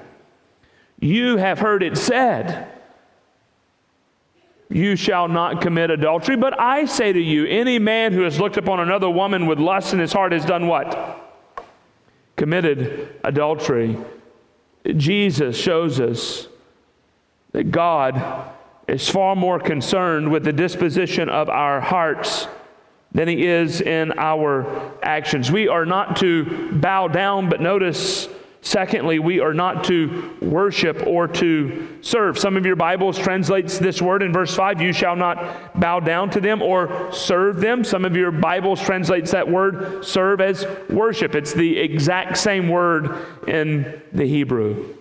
You 1.01 1.35
have 1.35 1.59
heard 1.59 1.83
it 1.83 1.97
said, 1.97 2.69
You 4.69 4.95
shall 4.95 5.27
not 5.27 5.62
commit 5.62 5.91
adultery. 5.91 6.38
But 6.38 6.57
I 6.57 6.85
say 6.85 7.12
to 7.12 7.21
you, 7.21 7.45
any 7.45 7.77
man 7.77 8.13
who 8.13 8.21
has 8.21 8.39
looked 8.39 8.57
upon 8.57 8.79
another 8.79 9.09
woman 9.09 9.47
with 9.47 9.59
lust 9.59 9.91
in 9.91 9.99
his 9.99 10.13
heart 10.13 10.31
has 10.31 10.45
done 10.45 10.67
what? 10.67 11.27
Committed 12.38 13.15
adultery. 13.25 13.97
Jesus 14.95 15.57
shows 15.57 15.99
us 15.99 16.47
that 17.51 17.69
God 17.69 18.49
is 18.89 19.08
far 19.08 19.36
more 19.36 19.60
concerned 19.60 20.32
with 20.32 20.43
the 20.43 20.54
disposition 20.54 21.30
of 21.30 21.49
our 21.49 21.80
hearts 21.80 22.47
than 23.12 23.28
he 23.28 23.45
is 23.45 23.82
in 23.82 24.12
our 24.17 24.93
actions. 25.02 25.52
We 25.52 25.67
are 25.67 25.86
not 25.86 26.17
to 26.17 26.71
bow 26.73 27.08
down, 27.08 27.49
but 27.49 27.62
notice 27.62 28.28
Secondly, 28.62 29.19
we 29.19 29.39
are 29.39 29.54
not 29.54 29.86
to 29.86 30.36
worship 30.41 31.08
or 31.08 31.30
to 31.30 31.97
serve. 32.02 32.38
Some 32.38 32.58
of 32.58 32.65
your 32.65 32.75
Bibles 32.75 33.17
translates 33.17 33.80
this 33.80 34.02
word 34.02 34.21
in 34.21 34.34
verse 34.34 34.54
5, 34.54 34.82
you 34.82 34.91
shall 34.91 35.15
not 35.15 35.80
bow 35.80 36.02
down 36.02 36.30
to 36.32 36.41
them 36.41 36.62
or 36.62 37.12
serve 37.13 37.62
them. 37.62 37.86
Some 37.86 38.04
of 38.04 38.17
your 38.17 38.32
Bibles 38.32 38.82
translates 38.82 39.32
that 39.32 39.49
word 39.49 40.04
serve 40.04 40.41
as 40.41 40.67
worship. 40.89 41.36
It's 41.36 41.54
the 41.54 41.80
exact 41.80 42.38
same 42.38 42.67
word 42.67 43.25
in 43.47 44.02
the 44.12 44.25
Hebrew. 44.25 44.93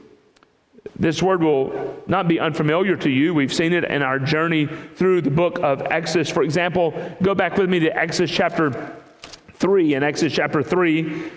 This 0.99 1.23
word 1.23 1.43
will 1.43 2.03
not 2.07 2.27
be 2.27 2.41
unfamiliar 2.41 2.97
to 2.97 3.11
you. 3.11 3.33
We've 3.33 3.53
seen 3.53 3.73
it 3.73 3.85
in 3.85 4.03
our 4.03 4.19
journey 4.19 4.67
through 4.67 5.23
the 5.23 5.31
book 5.31 5.61
of 5.61 5.83
Exodus. 5.83 6.29
For 6.29 6.43
example, 6.43 6.93
go 7.23 7.35
back 7.35 7.57
with 7.57 7.71
me 7.71 7.79
to 7.81 7.97
Exodus 7.97 8.31
chapter 8.31 8.97
3. 9.55 9.95
In 9.95 10.03
Exodus 10.03 10.33
chapter 10.33 10.63
3, 10.63 11.31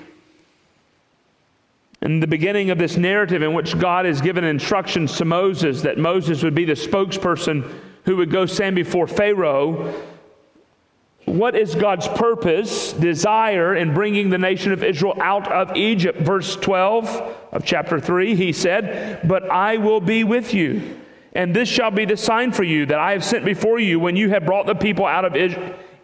in 2.01 2.19
the 2.19 2.27
beginning 2.27 2.71
of 2.71 2.79
this 2.79 2.97
narrative, 2.97 3.43
in 3.43 3.53
which 3.53 3.77
God 3.77 4.05
has 4.05 4.21
given 4.21 4.43
instructions 4.43 5.17
to 5.17 5.25
Moses 5.25 5.83
that 5.83 5.99
Moses 5.99 6.41
would 6.41 6.55
be 6.55 6.65
the 6.65 6.73
spokesperson 6.73 7.71
who 8.05 8.15
would 8.17 8.31
go 8.31 8.47
stand 8.47 8.75
before 8.75 9.05
Pharaoh, 9.05 9.93
what 11.25 11.55
is 11.55 11.75
God's 11.75 12.07
purpose, 12.07 12.93
desire 12.93 13.75
in 13.75 13.93
bringing 13.93 14.29
the 14.29 14.37
nation 14.37 14.71
of 14.71 14.83
Israel 14.83 15.15
out 15.21 15.51
of 15.51 15.75
Egypt? 15.77 16.19
Verse 16.19 16.55
12 16.55 17.07
of 17.51 17.63
chapter 17.63 17.99
3, 17.99 18.35
he 18.35 18.51
said, 18.51 19.27
But 19.27 19.49
I 19.49 19.77
will 19.77 20.01
be 20.01 20.23
with 20.23 20.53
you, 20.53 20.99
and 21.33 21.55
this 21.55 21.69
shall 21.69 21.91
be 21.91 22.05
the 22.05 22.17
sign 22.17 22.51
for 22.51 22.63
you 22.63 22.85
that 22.87 22.99
I 22.99 23.11
have 23.11 23.23
sent 23.23 23.45
before 23.45 23.79
you 23.79 23.99
when 23.99 24.15
you 24.15 24.29
have 24.29 24.45
brought 24.45 24.65
the 24.65 24.75
people 24.75 25.05
out 25.05 25.25
of 25.25 25.35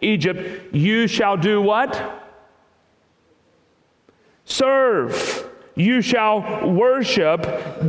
Egypt. 0.00 0.74
You 0.74 1.06
shall 1.06 1.36
do 1.36 1.60
what? 1.60 2.24
Serve 4.44 5.48
you 5.78 6.02
shall 6.02 6.68
worship 6.68 7.42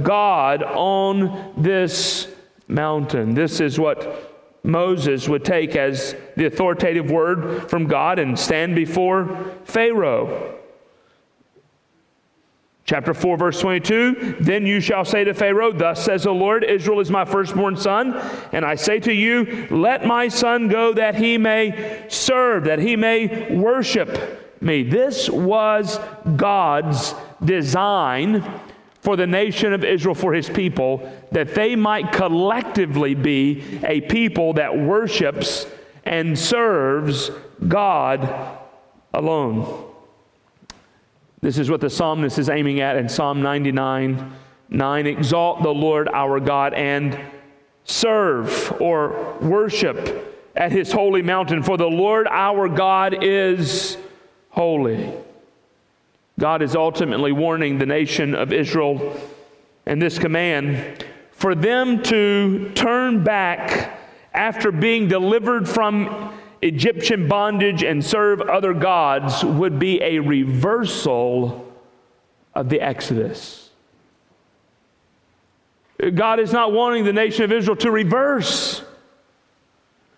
God 0.04 0.62
on 0.62 1.54
this 1.58 2.28
mountain. 2.68 3.34
This 3.34 3.60
is 3.60 3.80
what 3.80 4.39
Moses 4.64 5.28
would 5.30 5.46
take 5.46 5.76
as 5.76 6.16
the 6.36 6.46
authoritative 6.46 7.10
word 7.10 7.70
from 7.70 7.88
God 7.88 8.20
and 8.20 8.38
stand 8.38 8.76
before 8.76 9.54
Pharaoh. 9.66 10.60
Chapter 12.90 13.14
4, 13.14 13.38
verse 13.38 13.60
22 13.62 14.38
Then 14.40 14.66
you 14.66 14.80
shall 14.80 15.06
say 15.06 15.24
to 15.24 15.36
Pharaoh, 15.36 15.72
Thus 15.72 16.04
says 16.04 16.24
the 16.24 16.32
Lord, 16.32 16.64
Israel 16.64 17.00
is 17.00 17.12
my 17.12 17.24
firstborn 17.24 17.78
son, 17.78 18.16
and 18.52 18.66
I 18.66 18.74
say 18.74 19.00
to 19.02 19.14
you, 19.14 19.68
Let 19.70 20.06
my 20.06 20.28
son 20.28 20.70
go 20.70 20.94
that 20.94 21.14
he 21.14 21.38
may 21.38 22.06
serve, 22.10 22.64
that 22.64 22.80
he 22.80 22.96
may 22.96 23.56
worship 23.56 24.62
me. 24.62 24.82
This 24.84 25.30
was 25.30 26.00
God's 26.36 27.14
design 27.44 28.44
for 29.02 29.16
the 29.16 29.28
nation 29.28 29.74
of 29.74 29.84
Israel, 29.84 30.16
for 30.16 30.34
his 30.34 30.50
people, 30.50 31.12
that 31.32 31.56
they 31.56 31.76
might 31.76 32.12
collectively 32.12 33.16
be 33.16 33.80
a 33.84 34.02
people 34.02 34.54
that 34.54 34.78
worships 34.78 35.66
and 36.04 36.38
serves 36.38 37.32
God 37.68 38.58
alone. 39.14 39.86
This 41.42 41.58
is 41.58 41.70
what 41.70 41.82
the 41.82 41.90
psalmist 41.90 42.38
is 42.38 42.50
aiming 42.50 42.82
at 42.82 42.98
in 42.98 43.08
Psalm 43.08 43.42
99 43.42 44.34
9. 44.72 45.08
Exalt 45.08 45.64
the 45.64 45.74
Lord 45.74 46.10
our 46.10 46.40
God 46.40 46.74
and 46.74 47.18
serve 47.86 48.80
or 48.80 49.38
worship 49.42 50.38
at 50.56 50.72
his 50.72 50.92
holy 50.92 51.22
mountain, 51.22 51.64
for 51.64 51.78
the 51.78 51.88
Lord 51.88 52.28
our 52.28 52.68
God 52.68 53.24
is 53.24 53.98
holy. 54.50 55.14
God 56.40 56.62
is 56.62 56.74
ultimately 56.74 57.34
warning 57.34 57.78
the 57.78 57.86
nation 57.86 58.34
of 58.34 58.54
Israel 58.54 59.20
and 59.86 60.02
this 60.02 60.18
command 60.18 61.06
for 61.32 61.54
them 61.54 62.02
to 62.04 62.72
turn 62.76 63.24
back 63.24 64.00
after 64.34 64.72
being 64.72 65.10
delivered 65.10 65.68
from 65.68 66.34
Egyptian 66.62 67.28
bondage 67.28 67.84
and 67.84 68.04
serve 68.04 68.42
other 68.42 68.74
gods 68.74 69.44
would 69.44 69.80
be 69.80 70.02
a 70.02 70.20
reversal 70.20 71.74
of 72.56 72.70
the 72.70 72.80
Exodus. 72.80 73.70
God 76.14 76.40
is 76.40 76.54
not 76.54 76.72
wanting 76.72 77.04
the 77.04 77.14
nation 77.14 77.44
of 77.44 77.52
Israel 77.52 77.76
to 77.78 77.92
reverse 77.92 78.82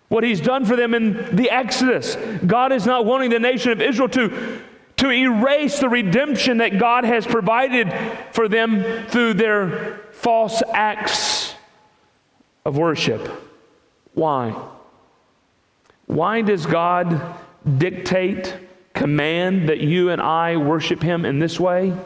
what 0.08 0.22
He's 0.22 0.40
done 0.40 0.64
for 0.64 0.76
them 0.76 0.94
in 0.94 1.34
the 1.34 1.50
Exodus. 1.50 2.16
God 2.46 2.70
is 2.70 2.86
not 2.86 3.06
wanting 3.06 3.30
the 3.30 3.40
nation 3.40 3.72
of 3.72 3.80
Israel 3.80 4.08
to, 4.10 4.62
to 4.96 5.10
erase 5.10 5.80
the 5.80 5.88
redemption 5.88 6.58
that 6.58 6.78
God 6.78 7.04
has 7.04 7.26
provided 7.26 7.92
for 8.32 8.48
them 8.48 9.06
through 9.08 9.34
their 9.34 10.00
false 10.12 10.62
acts 10.72 11.54
of 12.64 12.76
worship. 12.76 13.28
Why? 14.14 14.54
Why 16.06 16.42
does 16.42 16.66
God 16.66 17.36
dictate, 17.78 18.54
command 18.94 19.68
that 19.68 19.80
you 19.80 20.10
and 20.10 20.20
I 20.20 20.56
worship 20.56 21.02
Him 21.02 21.24
in 21.24 21.38
this 21.38 21.58
way? 21.58 21.96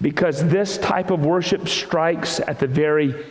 Because 0.00 0.48
this 0.48 0.78
type 0.78 1.10
of 1.10 1.26
worship 1.26 1.68
strikes 1.68 2.40
at 2.40 2.58
the 2.58 2.66
very 2.66 3.26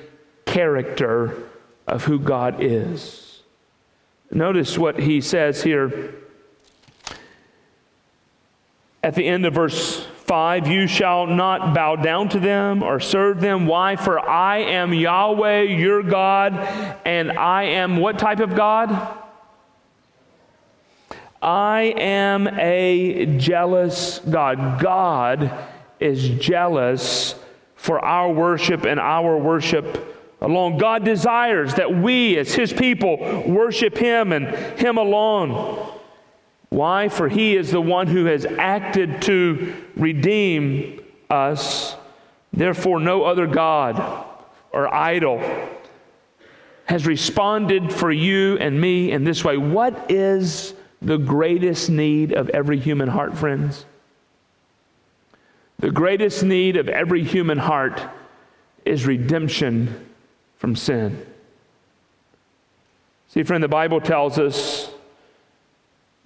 character 0.45 1.49
of 1.87 2.03
who 2.03 2.19
God 2.19 2.61
is. 2.61 3.41
Notice 4.31 4.77
what 4.77 4.99
he 4.99 5.21
says 5.21 5.63
here 5.63 6.13
at 9.03 9.15
the 9.15 9.25
end 9.25 9.45
of 9.45 9.53
verse 9.53 10.05
5 10.25 10.67
You 10.67 10.87
shall 10.87 11.25
not 11.27 11.73
bow 11.73 11.95
down 11.95 12.29
to 12.29 12.39
them 12.39 12.83
or 12.83 12.99
serve 12.99 13.41
them. 13.41 13.65
Why? 13.65 13.95
For 13.95 14.19
I 14.19 14.57
am 14.59 14.93
Yahweh 14.93 15.61
your 15.63 16.03
God, 16.03 16.53
and 17.05 17.31
I 17.31 17.63
am 17.63 17.97
what 17.97 18.19
type 18.19 18.39
of 18.39 18.55
God? 18.55 19.17
I 21.41 21.93
am 21.97 22.47
a 22.47 23.37
jealous 23.37 24.19
God. 24.19 24.81
God 24.81 25.51
is 25.99 26.29
jealous 26.29 27.35
for 27.75 28.03
our 28.03 28.31
worship 28.31 28.83
and 28.83 28.99
our 28.99 29.37
worship 29.37 30.17
alone. 30.41 30.77
God 30.77 31.05
desires 31.05 31.75
that 31.75 31.93
we, 31.93 32.37
as 32.37 32.53
His 32.53 32.73
people, 32.73 33.17
worship 33.47 33.97
Him 33.97 34.33
and 34.33 34.47
Him 34.77 34.97
alone. 34.97 35.98
Why? 36.69 37.09
For 37.09 37.27
he 37.27 37.55
is 37.55 37.71
the 37.71 37.81
one 37.81 38.07
who 38.07 38.25
has 38.25 38.45
acted 38.45 39.23
to 39.23 39.75
redeem 39.95 41.03
us. 41.29 41.95
Therefore, 42.53 42.99
no 42.99 43.23
other 43.23 43.47
God 43.47 44.25
or 44.71 44.93
idol 44.93 45.39
has 46.85 47.05
responded 47.05 47.93
for 47.93 48.11
you 48.11 48.57
and 48.57 48.79
me 48.79 49.11
in 49.11 49.23
this 49.23 49.43
way. 49.43 49.57
What 49.57 50.11
is 50.11 50.73
the 51.01 51.17
greatest 51.17 51.89
need 51.89 52.33
of 52.33 52.49
every 52.49 52.79
human 52.79 53.07
heart, 53.07 53.37
friends? 53.37 53.85
The 55.79 55.91
greatest 55.91 56.43
need 56.43 56.77
of 56.77 56.89
every 56.89 57.23
human 57.23 57.57
heart 57.57 58.01
is 58.85 59.05
redemption 59.05 60.09
from 60.57 60.75
sin. 60.75 61.25
See, 63.29 63.43
friend, 63.43 63.63
the 63.63 63.67
Bible 63.67 64.01
tells 64.01 64.39
us 64.39 64.88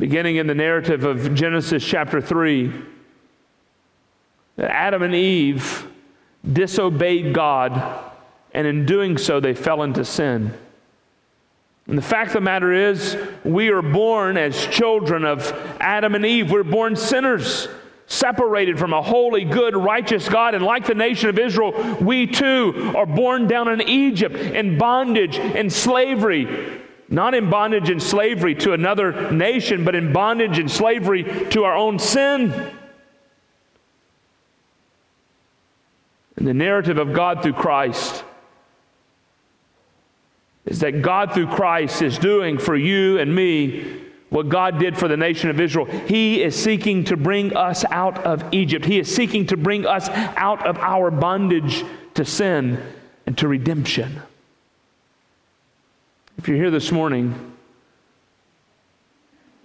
beginning 0.04 0.36
in 0.36 0.48
the 0.48 0.54
narrative 0.54 1.06
of 1.06 1.34
Genesis 1.34 1.82
chapter 1.82 2.20
3, 2.20 2.74
that 4.58 4.70
Adam 4.70 5.02
and 5.02 5.16
Eve 5.16 5.88
disobeyed 6.52 7.34
God, 7.34 8.12
and 8.54 8.68
in 8.68 8.86
doing 8.86 9.18
so, 9.18 9.40
they 9.40 9.54
fell 9.54 9.82
into 9.82 10.04
sin. 10.04 10.54
And 11.88 11.98
the 11.98 12.02
fact 12.02 12.32
of 12.32 12.34
the 12.34 12.42
matter 12.42 12.74
is, 12.74 13.16
we 13.46 13.70
are 13.70 13.82
born 13.82 14.36
as 14.36 14.68
children 14.68 15.24
of 15.24 15.50
Adam 15.80 16.16
and 16.16 16.26
Eve. 16.26 16.52
We're 16.52 16.66
born 16.66 16.98
sinners, 16.98 17.70
separated 18.06 18.78
from 18.78 18.92
a 18.92 19.02
holy, 19.02 19.46
good, 19.46 19.74
righteous 19.74 20.28
God. 20.28 20.54
And 20.54 20.66
like 20.66 20.86
the 20.86 20.96
nation 20.96 21.30
of 21.30 21.40
Israel, 21.40 21.72
we 22.02 22.28
too 22.28 22.92
are 22.94 23.06
born 23.06 23.48
down 23.48 23.70
in 23.70 23.82
Egypt, 23.88 24.36
in 24.36 24.78
bondage, 24.78 25.38
in 25.38 25.70
slavery, 25.70 26.83
not 27.14 27.36
in 27.36 27.52
bondage 27.52 27.92
and 27.92 28.02
slavery 28.02 28.56
to 28.56 28.74
another 28.74 29.32
nation, 29.32 29.86
but 29.86 29.94
in 29.94 30.12
bondage 30.12 30.58
and 30.58 30.70
slavery 30.70 31.24
to 31.52 31.64
our 31.64 31.76
own 31.76 32.00
sin. 32.00 32.52
And 36.36 36.48
the 36.48 36.56
narrative 36.56 36.98
of 36.98 37.14
God 37.14 37.44
through 37.44 37.54
Christ 37.54 38.24
is 40.66 40.80
that 40.80 41.04
God 41.04 41.34
through 41.34 41.48
Christ 41.48 42.02
is 42.02 42.18
doing 42.18 42.58
for 42.58 42.76
you 42.76 43.20
and 43.20 43.34
me 43.34 44.02
what 44.30 44.50
God 44.50 44.80
did 44.80 44.98
for 44.98 45.08
the 45.08 45.16
nation 45.16 45.52
of 45.52 45.60
Israel. 45.60 45.86
He 45.86 46.42
is 46.42 46.56
seeking 46.56 47.04
to 47.06 47.16
bring 47.16 47.56
us 47.56 47.86
out 47.92 48.18
of 48.26 48.52
Egypt, 48.52 48.86
He 48.86 49.00
is 49.00 49.14
seeking 49.14 49.46
to 49.48 49.58
bring 49.58 49.86
us 49.86 50.10
out 50.10 50.66
of 50.66 50.80
our 50.80 51.12
bondage 51.12 51.84
to 52.16 52.26
sin 52.26 52.82
and 53.28 53.38
to 53.38 53.48
redemption. 53.48 54.20
If 56.44 56.50
you're 56.50 56.58
here 56.58 56.72
this 56.72 56.92
morning 56.92 57.54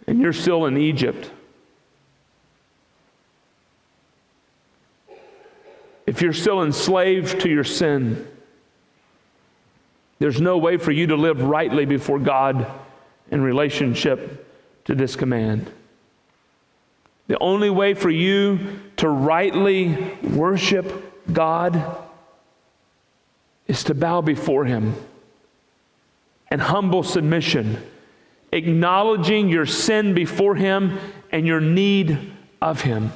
and 0.06 0.20
you're 0.20 0.32
still 0.32 0.66
in 0.66 0.76
Egypt, 0.76 1.28
if 6.06 6.22
you're 6.22 6.32
still 6.32 6.62
enslaved 6.62 7.40
to 7.40 7.48
your 7.48 7.64
sin, 7.64 8.28
there's 10.20 10.40
no 10.40 10.56
way 10.58 10.76
for 10.76 10.92
you 10.92 11.08
to 11.08 11.16
live 11.16 11.42
rightly 11.42 11.84
before 11.84 12.20
God 12.20 12.64
in 13.32 13.40
relationship 13.42 14.46
to 14.84 14.94
this 14.94 15.16
command. 15.16 15.68
The 17.26 17.40
only 17.40 17.70
way 17.70 17.94
for 17.94 18.08
you 18.08 18.78
to 18.98 19.08
rightly 19.08 20.16
worship 20.22 21.32
God 21.32 21.98
is 23.66 23.82
to 23.82 23.94
bow 23.94 24.20
before 24.20 24.64
Him 24.64 24.94
and 26.50 26.60
humble 26.60 27.02
submission, 27.02 27.78
acknowledging 28.52 29.48
your 29.48 29.66
sin 29.66 30.14
before 30.14 30.54
Him 30.54 30.98
and 31.30 31.46
your 31.46 31.60
need 31.60 32.32
of 32.60 32.80
Him. 32.80 33.12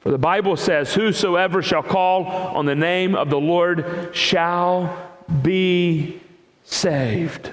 For 0.00 0.10
the 0.10 0.18
Bible 0.18 0.56
says, 0.56 0.94
Whosoever 0.94 1.62
shall 1.62 1.82
call 1.82 2.26
on 2.26 2.66
the 2.66 2.76
name 2.76 3.14
of 3.14 3.28
the 3.28 3.40
Lord 3.40 4.10
shall 4.12 5.10
be 5.42 6.20
saved. 6.64 7.52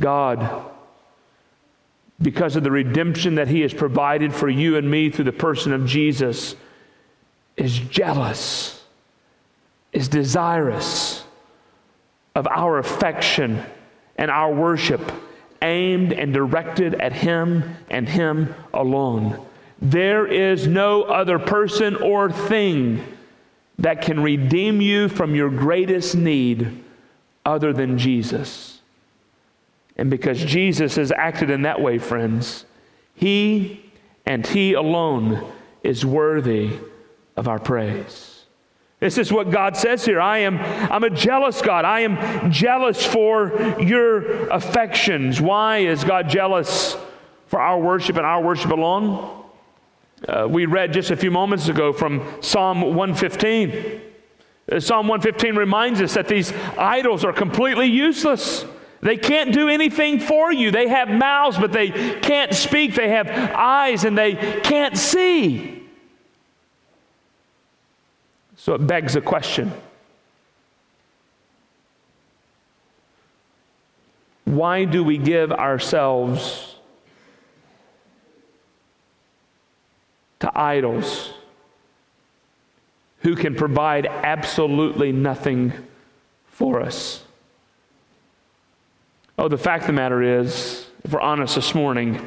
God, 0.00 0.64
because 2.20 2.56
of 2.56 2.64
the 2.64 2.72
redemption 2.72 3.36
that 3.36 3.46
He 3.46 3.60
has 3.60 3.72
provided 3.72 4.34
for 4.34 4.48
you 4.48 4.76
and 4.76 4.90
me 4.90 5.10
through 5.10 5.26
the 5.26 5.32
person 5.32 5.72
of 5.72 5.86
Jesus, 5.86 6.56
is 7.56 7.78
jealous, 7.78 8.82
is 9.92 10.08
desirous 10.08 11.25
of 12.36 12.46
our 12.48 12.78
affection 12.78 13.64
and 14.16 14.30
our 14.30 14.52
worship 14.52 15.00
aimed 15.62 16.12
and 16.12 16.34
directed 16.34 16.94
at 16.96 17.14
Him 17.14 17.76
and 17.88 18.06
Him 18.06 18.54
alone. 18.74 19.44
There 19.80 20.26
is 20.26 20.66
no 20.66 21.02
other 21.04 21.38
person 21.38 21.96
or 21.96 22.30
thing 22.30 23.02
that 23.78 24.02
can 24.02 24.22
redeem 24.22 24.82
you 24.82 25.08
from 25.08 25.34
your 25.34 25.48
greatest 25.48 26.14
need 26.14 26.84
other 27.46 27.72
than 27.72 27.96
Jesus. 27.96 28.80
And 29.96 30.10
because 30.10 30.38
Jesus 30.44 30.96
has 30.96 31.10
acted 31.12 31.48
in 31.48 31.62
that 31.62 31.80
way, 31.80 31.96
friends, 31.96 32.66
He 33.14 33.82
and 34.26 34.46
He 34.46 34.74
alone 34.74 35.42
is 35.82 36.04
worthy 36.04 36.78
of 37.34 37.48
our 37.48 37.58
praise. 37.58 38.35
This 38.98 39.18
is 39.18 39.30
what 39.30 39.50
God 39.50 39.76
says 39.76 40.04
here. 40.04 40.20
I 40.20 40.38
am 40.38 40.58
I'm 40.58 41.04
a 41.04 41.10
jealous 41.10 41.60
God. 41.60 41.84
I 41.84 42.00
am 42.00 42.50
jealous 42.50 43.04
for 43.04 43.76
your 43.78 44.48
affections. 44.48 45.40
Why 45.40 45.78
is 45.78 46.02
God 46.02 46.28
jealous 46.28 46.96
for 47.46 47.60
our 47.60 47.78
worship 47.78 48.16
and 48.16 48.24
our 48.24 48.42
worship 48.42 48.70
alone? 48.70 49.44
Uh, 50.26 50.46
we 50.48 50.64
read 50.64 50.94
just 50.94 51.10
a 51.10 51.16
few 51.16 51.30
moments 51.30 51.68
ago 51.68 51.92
from 51.92 52.26
Psalm 52.40 52.80
115. 52.80 54.00
Uh, 54.72 54.80
Psalm 54.80 55.08
115 55.08 55.56
reminds 55.56 56.00
us 56.00 56.14
that 56.14 56.26
these 56.26 56.54
idols 56.78 57.22
are 57.22 57.34
completely 57.34 57.86
useless. 57.86 58.64
They 59.02 59.18
can't 59.18 59.52
do 59.52 59.68
anything 59.68 60.20
for 60.20 60.50
you. 60.50 60.70
They 60.70 60.88
have 60.88 61.10
mouths, 61.10 61.58
but 61.58 61.70
they 61.70 61.90
can't 62.20 62.54
speak. 62.54 62.94
They 62.94 63.10
have 63.10 63.28
eyes, 63.28 64.04
and 64.04 64.16
they 64.16 64.34
can't 64.62 64.96
see. 64.96 65.75
So 68.66 68.74
it 68.74 68.84
begs 68.84 69.14
a 69.14 69.20
question 69.20 69.72
Why 74.44 74.84
do 74.84 75.04
we 75.04 75.18
give 75.18 75.52
ourselves 75.52 76.74
to 80.40 80.50
idols 80.58 81.32
who 83.20 83.36
can 83.36 83.54
provide 83.54 84.06
absolutely 84.06 85.12
nothing 85.12 85.72
for 86.48 86.80
us? 86.80 87.22
Oh, 89.38 89.46
the 89.46 89.56
fact 89.56 89.82
of 89.82 89.86
the 89.86 89.92
matter 89.92 90.40
is, 90.40 90.88
if 91.04 91.12
we're 91.12 91.20
honest 91.20 91.54
this 91.54 91.72
morning, 91.72 92.26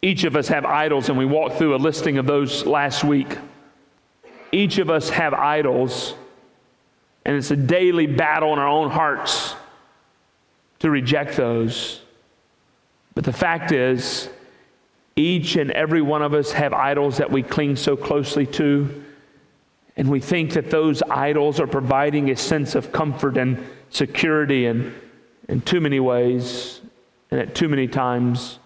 each 0.00 0.24
of 0.24 0.34
us 0.34 0.48
have 0.48 0.64
idols, 0.64 1.10
and 1.10 1.18
we 1.18 1.26
walked 1.26 1.58
through 1.58 1.74
a 1.74 1.76
listing 1.76 2.16
of 2.16 2.24
those 2.24 2.64
last 2.64 3.04
week. 3.04 3.36
Each 4.52 4.78
of 4.78 4.90
us 4.90 5.10
have 5.10 5.34
idols, 5.34 6.14
and 7.24 7.36
it's 7.36 7.50
a 7.50 7.56
daily 7.56 8.06
battle 8.06 8.52
in 8.52 8.58
our 8.58 8.68
own 8.68 8.90
hearts 8.90 9.54
to 10.80 10.90
reject 10.90 11.36
those. 11.36 12.00
But 13.14 13.24
the 13.24 13.32
fact 13.32 13.72
is, 13.72 14.28
each 15.16 15.56
and 15.56 15.70
every 15.70 16.02
one 16.02 16.22
of 16.22 16.34
us 16.34 16.52
have 16.52 16.72
idols 16.72 17.16
that 17.18 17.30
we 17.30 17.42
cling 17.42 17.76
so 17.76 17.96
closely 17.96 18.46
to, 18.46 19.04
and 19.96 20.10
we 20.10 20.20
think 20.20 20.52
that 20.52 20.70
those 20.70 21.02
idols 21.02 21.58
are 21.58 21.66
providing 21.66 22.30
a 22.30 22.36
sense 22.36 22.74
of 22.74 22.92
comfort 22.92 23.38
and 23.38 23.64
security 23.90 24.66
and 24.66 24.94
in 25.48 25.60
too 25.62 25.80
many 25.80 26.00
ways 26.00 26.80
and 27.30 27.40
at 27.40 27.54
too 27.54 27.68
many 27.68 27.88
times 27.88 28.58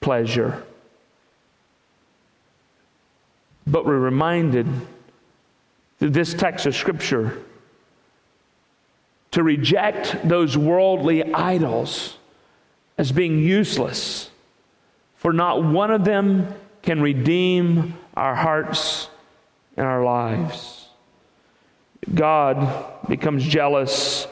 pleasure. 0.00 0.62
But 3.70 3.84
we're 3.84 3.98
reminded 3.98 4.66
through 5.98 6.10
this 6.10 6.32
text 6.32 6.64
of 6.66 6.74
Scripture 6.74 7.42
to 9.32 9.42
reject 9.42 10.16
those 10.26 10.56
worldly 10.56 11.34
idols 11.34 12.16
as 12.96 13.12
being 13.12 13.38
useless, 13.38 14.30
for 15.16 15.32
not 15.32 15.62
one 15.62 15.90
of 15.90 16.04
them 16.04 16.54
can 16.82 17.02
redeem 17.02 17.94
our 18.16 18.34
hearts 18.34 19.08
and 19.76 19.86
our 19.86 20.02
lives. 20.02 20.88
God 22.14 23.06
becomes 23.08 23.44
jealous 23.44 24.26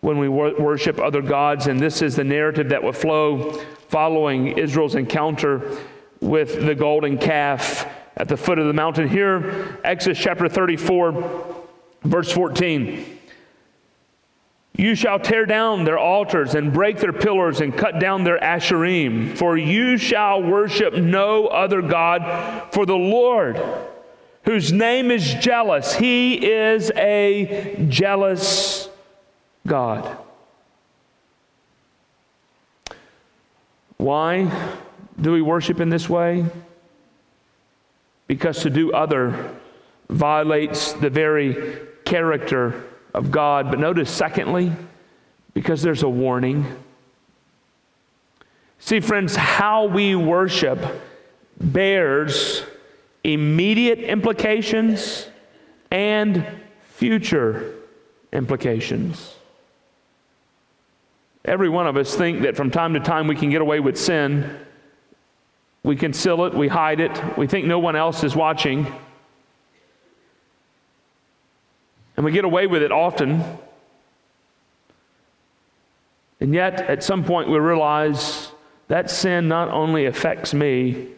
when 0.00 0.18
we 0.18 0.28
wor- 0.28 0.54
worship 0.58 1.00
other 1.00 1.20
gods. 1.20 1.66
And 1.66 1.80
this 1.80 2.00
is 2.00 2.14
the 2.14 2.24
narrative 2.24 2.68
that 2.68 2.82
will 2.82 2.92
flow 2.92 3.52
following 3.88 4.56
Israel's 4.56 4.94
encounter 4.94 5.76
with 6.20 6.64
the 6.64 6.74
golden 6.74 7.18
calf 7.18 7.86
at 8.18 8.28
the 8.28 8.36
foot 8.36 8.58
of 8.58 8.66
the 8.66 8.72
mountain. 8.72 9.08
Here, 9.08 9.78
Exodus 9.84 10.18
chapter 10.18 10.48
34, 10.48 11.64
verse 12.02 12.30
14. 12.30 13.18
You 14.76 14.94
shall 14.94 15.18
tear 15.18 15.46
down 15.46 15.84
their 15.84 15.98
altars 15.98 16.54
and 16.54 16.72
break 16.72 16.98
their 16.98 17.12
pillars 17.12 17.60
and 17.60 17.76
cut 17.76 17.98
down 17.98 18.24
their 18.24 18.38
asherim, 18.38 19.36
for 19.36 19.56
you 19.56 19.96
shall 19.96 20.42
worship 20.42 20.94
no 20.94 21.46
other 21.46 21.80
God, 21.80 22.72
for 22.72 22.84
the 22.86 22.96
Lord, 22.96 23.60
whose 24.44 24.72
name 24.72 25.10
is 25.10 25.34
jealous, 25.34 25.94
he 25.94 26.34
is 26.34 26.90
a 26.96 27.86
jealous 27.88 28.88
God. 29.66 30.16
Why 33.96 34.48
do 35.20 35.32
we 35.32 35.42
worship 35.42 35.80
in 35.80 35.88
this 35.88 36.08
way? 36.08 36.46
Because 38.28 38.62
to 38.62 38.70
do 38.70 38.92
other 38.92 39.56
violates 40.08 40.92
the 40.92 41.10
very 41.10 41.80
character 42.04 42.84
of 43.14 43.30
God. 43.30 43.70
But 43.70 43.80
notice, 43.80 44.10
secondly, 44.10 44.72
because 45.54 45.82
there's 45.82 46.04
a 46.04 46.08
warning. 46.08 46.64
See, 48.78 49.00
friends, 49.00 49.34
how 49.34 49.86
we 49.86 50.14
worship 50.14 50.78
bears 51.60 52.62
immediate 53.24 53.98
implications 53.98 55.26
and 55.90 56.46
future 56.84 57.74
implications. 58.32 59.34
Every 61.44 61.68
one 61.68 61.86
of 61.86 61.96
us 61.96 62.14
think 62.14 62.42
that 62.42 62.56
from 62.56 62.70
time 62.70 62.94
to 62.94 63.00
time 63.00 63.26
we 63.26 63.34
can 63.34 63.50
get 63.50 63.60
away 63.60 63.80
with 63.80 63.98
sin. 63.98 64.58
We 65.82 65.96
conceal 65.96 66.44
it, 66.44 66.54
we 66.54 66.68
hide 66.68 67.00
it, 67.00 67.38
we 67.38 67.46
think 67.46 67.66
no 67.66 67.78
one 67.78 67.96
else 67.96 68.24
is 68.24 68.34
watching. 68.34 68.92
And 72.16 72.24
we 72.24 72.32
get 72.32 72.44
away 72.44 72.66
with 72.66 72.82
it 72.82 72.90
often. 72.90 73.44
And 76.40 76.52
yet, 76.52 76.80
at 76.80 77.02
some 77.02 77.24
point, 77.24 77.48
we 77.48 77.58
realize 77.58 78.50
that 78.88 79.10
sin 79.10 79.48
not 79.48 79.68
only 79.68 80.06
affects 80.06 80.52
me, 80.52 81.08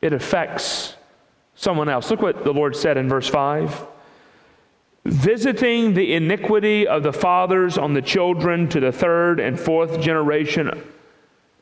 it 0.00 0.12
affects 0.12 0.96
someone 1.54 1.88
else. 1.88 2.10
Look 2.10 2.22
what 2.22 2.44
the 2.44 2.52
Lord 2.52 2.76
said 2.76 2.96
in 2.96 3.08
verse 3.08 3.28
5 3.28 3.88
visiting 5.04 5.94
the 5.94 6.14
iniquity 6.14 6.86
of 6.86 7.02
the 7.02 7.12
fathers 7.12 7.76
on 7.76 7.94
the 7.94 8.02
children 8.02 8.68
to 8.68 8.80
the 8.80 8.92
third 8.92 9.40
and 9.40 9.58
fourth 9.58 10.00
generation. 10.00 10.70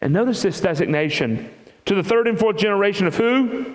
And 0.00 0.12
notice 0.12 0.42
this 0.42 0.60
designation 0.60 1.50
to 1.86 1.94
the 1.94 2.02
third 2.02 2.26
and 2.26 2.38
fourth 2.38 2.56
generation 2.56 3.06
of 3.06 3.16
who? 3.16 3.74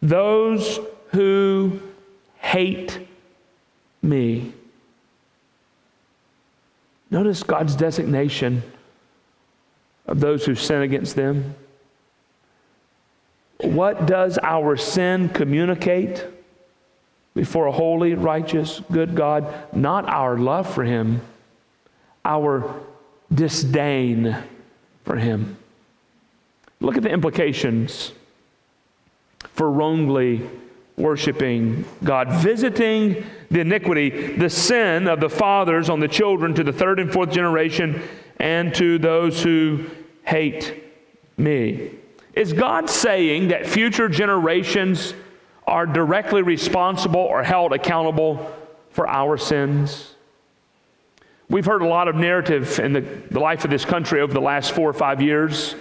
Those 0.00 0.78
who 1.12 1.80
hate 2.38 3.06
me. 4.02 4.52
Notice 7.10 7.42
God's 7.42 7.74
designation 7.74 8.62
of 10.06 10.20
those 10.20 10.44
who 10.44 10.54
sin 10.54 10.82
against 10.82 11.16
them. 11.16 11.54
What 13.58 14.06
does 14.06 14.38
our 14.42 14.76
sin 14.76 15.28
communicate? 15.30 16.26
before 17.36 17.66
a 17.66 17.72
holy, 17.72 18.14
righteous, 18.14 18.80
good 18.90 19.14
God, 19.14 19.54
not 19.74 20.08
our 20.08 20.38
love 20.38 20.72
for 20.72 20.82
Him, 20.82 21.20
our 22.24 22.74
disdain 23.32 24.34
for 25.06 25.16
Him. 25.16 25.56
Look 26.80 26.98
at 26.98 27.02
the 27.02 27.10
implications 27.10 28.12
for 29.54 29.70
wrongly 29.70 30.46
worshiping 30.96 31.84
God, 32.04 32.30
visiting 32.42 33.24
the 33.50 33.60
iniquity, 33.60 34.36
the 34.36 34.50
sin 34.50 35.06
of 35.06 35.20
the 35.20 35.30
fathers 35.30 35.88
on 35.88 36.00
the 36.00 36.08
children 36.08 36.54
to 36.54 36.64
the 36.64 36.72
third 36.72 36.98
and 37.00 37.10
fourth 37.10 37.30
generation, 37.30 38.02
and 38.38 38.74
to 38.74 38.98
those 38.98 39.42
who 39.42 39.86
hate 40.24 40.84
me. 41.38 41.92
Is 42.34 42.52
God 42.52 42.90
saying 42.90 43.48
that 43.48 43.66
future 43.66 44.08
generations 44.08 45.14
are 45.66 45.86
directly 45.86 46.42
responsible 46.42 47.20
or 47.20 47.42
held 47.42 47.72
accountable 47.72 48.52
for 48.90 49.08
our 49.08 49.36
sins. 49.36 50.15
We've 51.48 51.64
heard 51.64 51.82
a 51.82 51.86
lot 51.86 52.08
of 52.08 52.16
narrative 52.16 52.80
in 52.80 52.92
the, 52.92 53.00
the 53.30 53.40
life 53.40 53.64
of 53.64 53.70
this 53.70 53.84
country 53.84 54.20
over 54.20 54.32
the 54.32 54.40
last 54.40 54.72
four 54.72 54.90
or 54.90 54.94
five 54.94 55.22
years 55.22 55.76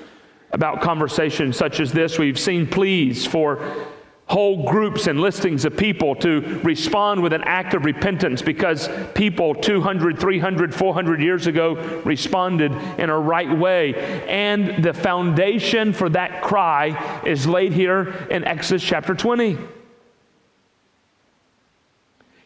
about 0.51 0.81
conversations 0.81 1.57
such 1.57 1.79
as 1.79 1.91
this. 1.91 2.19
We've 2.19 2.39
seen 2.39 2.67
pleas 2.67 3.25
for 3.25 3.87
whole 4.27 4.63
groups 4.69 5.07
and 5.07 5.19
listings 5.19 5.65
of 5.65 5.77
people 5.77 6.15
to 6.15 6.59
respond 6.63 7.21
with 7.21 7.31
an 7.33 7.43
act 7.43 7.73
of 7.73 7.85
repentance 7.85 8.41
because 8.41 8.89
people 9.13 9.53
200, 9.53 10.19
300, 10.19 10.73
400 10.73 11.21
years 11.21 11.45
ago 11.45 11.75
responded 12.03 12.71
in 12.99 13.09
a 13.09 13.19
right 13.19 13.55
way. 13.55 13.93
And 14.27 14.83
the 14.83 14.93
foundation 14.93 15.93
for 15.93 16.09
that 16.09 16.41
cry 16.41 17.21
is 17.25 17.47
laid 17.47 17.73
here 17.73 18.27
in 18.31 18.43
Exodus 18.43 18.83
chapter 18.83 19.13
20. 19.13 19.57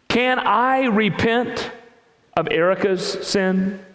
Can 0.09 0.39
I 0.39 0.85
repent 0.85 1.71
of 2.39 2.47
Erica's 2.49 3.27
sin? 3.27 3.85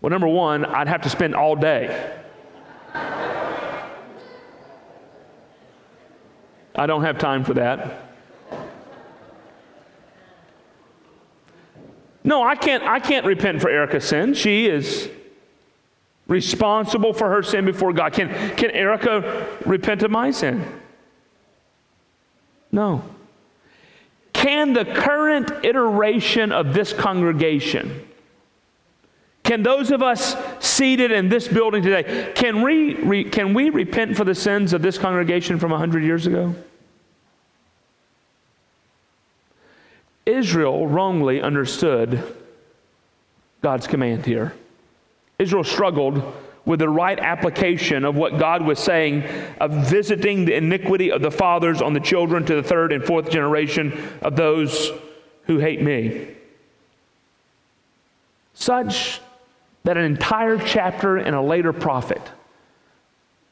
Well, 0.00 0.08
number 0.08 0.26
one, 0.26 0.64
I'd 0.64 0.88
have 0.88 1.02
to 1.02 1.10
spend 1.10 1.34
all 1.36 1.54
day. 1.54 2.16
I 6.74 6.86
don't 6.86 7.02
have 7.02 7.18
time 7.18 7.44
for 7.44 7.52
that. 7.54 8.06
No, 12.24 12.42
I 12.42 12.54
can't, 12.54 12.82
I 12.84 13.00
can't 13.00 13.26
repent 13.26 13.60
for 13.60 13.68
Erica's 13.68 14.06
sin. 14.06 14.32
She 14.32 14.66
is 14.66 15.10
responsible 16.26 17.12
for 17.12 17.28
her 17.28 17.42
sin 17.42 17.66
before 17.66 17.92
God. 17.92 18.14
Can, 18.14 18.30
can 18.56 18.70
Erica 18.70 19.46
repent 19.66 20.02
of 20.02 20.10
my 20.10 20.30
sin? 20.30 20.64
No. 22.72 23.04
Can 24.40 24.72
the 24.72 24.86
current 24.86 25.50
iteration 25.66 26.50
of 26.50 26.72
this 26.72 26.94
congregation, 26.94 28.08
can 29.42 29.62
those 29.62 29.90
of 29.90 30.02
us 30.02 30.34
seated 30.60 31.12
in 31.12 31.28
this 31.28 31.46
building 31.46 31.82
today, 31.82 32.32
can 32.34 32.62
we, 32.62 32.94
re, 32.94 33.24
can 33.24 33.52
we 33.52 33.68
repent 33.68 34.16
for 34.16 34.24
the 34.24 34.34
sins 34.34 34.72
of 34.72 34.80
this 34.80 34.96
congregation 34.96 35.58
from 35.58 35.72
100 35.72 36.02
years 36.02 36.26
ago? 36.26 36.54
Israel 40.24 40.86
wrongly 40.86 41.42
understood 41.42 42.24
God's 43.60 43.86
command 43.86 44.24
here. 44.24 44.54
Israel 45.38 45.64
struggled 45.64 46.22
with 46.64 46.80
the 46.80 46.88
right 46.88 47.18
application 47.18 48.04
of 48.04 48.16
what 48.16 48.38
God 48.38 48.62
was 48.62 48.78
saying 48.78 49.24
of 49.60 49.72
visiting 49.88 50.44
the 50.44 50.54
iniquity 50.54 51.10
of 51.10 51.22
the 51.22 51.30
fathers 51.30 51.80
on 51.80 51.92
the 51.92 52.00
children 52.00 52.44
to 52.46 52.54
the 52.54 52.62
third 52.62 52.92
and 52.92 53.04
fourth 53.04 53.30
generation 53.30 53.92
of 54.22 54.36
those 54.36 54.90
who 55.44 55.58
hate 55.58 55.82
me. 55.82 56.28
Such 58.54 59.20
that 59.84 59.96
an 59.96 60.04
entire 60.04 60.58
chapter 60.58 61.18
in 61.18 61.34
a 61.34 61.42
later 61.42 61.72
prophet, 61.72 62.20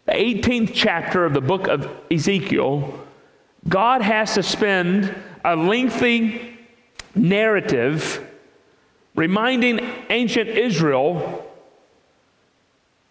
the 0.05 0.13
18th 0.13 0.73
chapter 0.75 1.25
of 1.25 1.33
the 1.33 1.41
book 1.41 1.67
of 1.67 1.91
Ezekiel, 2.11 3.07
God 3.67 4.03
has 4.03 4.35
to 4.35 4.43
spend 4.43 5.15
a 5.45 5.57
lengthy 5.57 6.59
narrative 7.15 8.25
reminding 9.15 9.81
ancient 10.11 10.51
Israel 10.51 11.48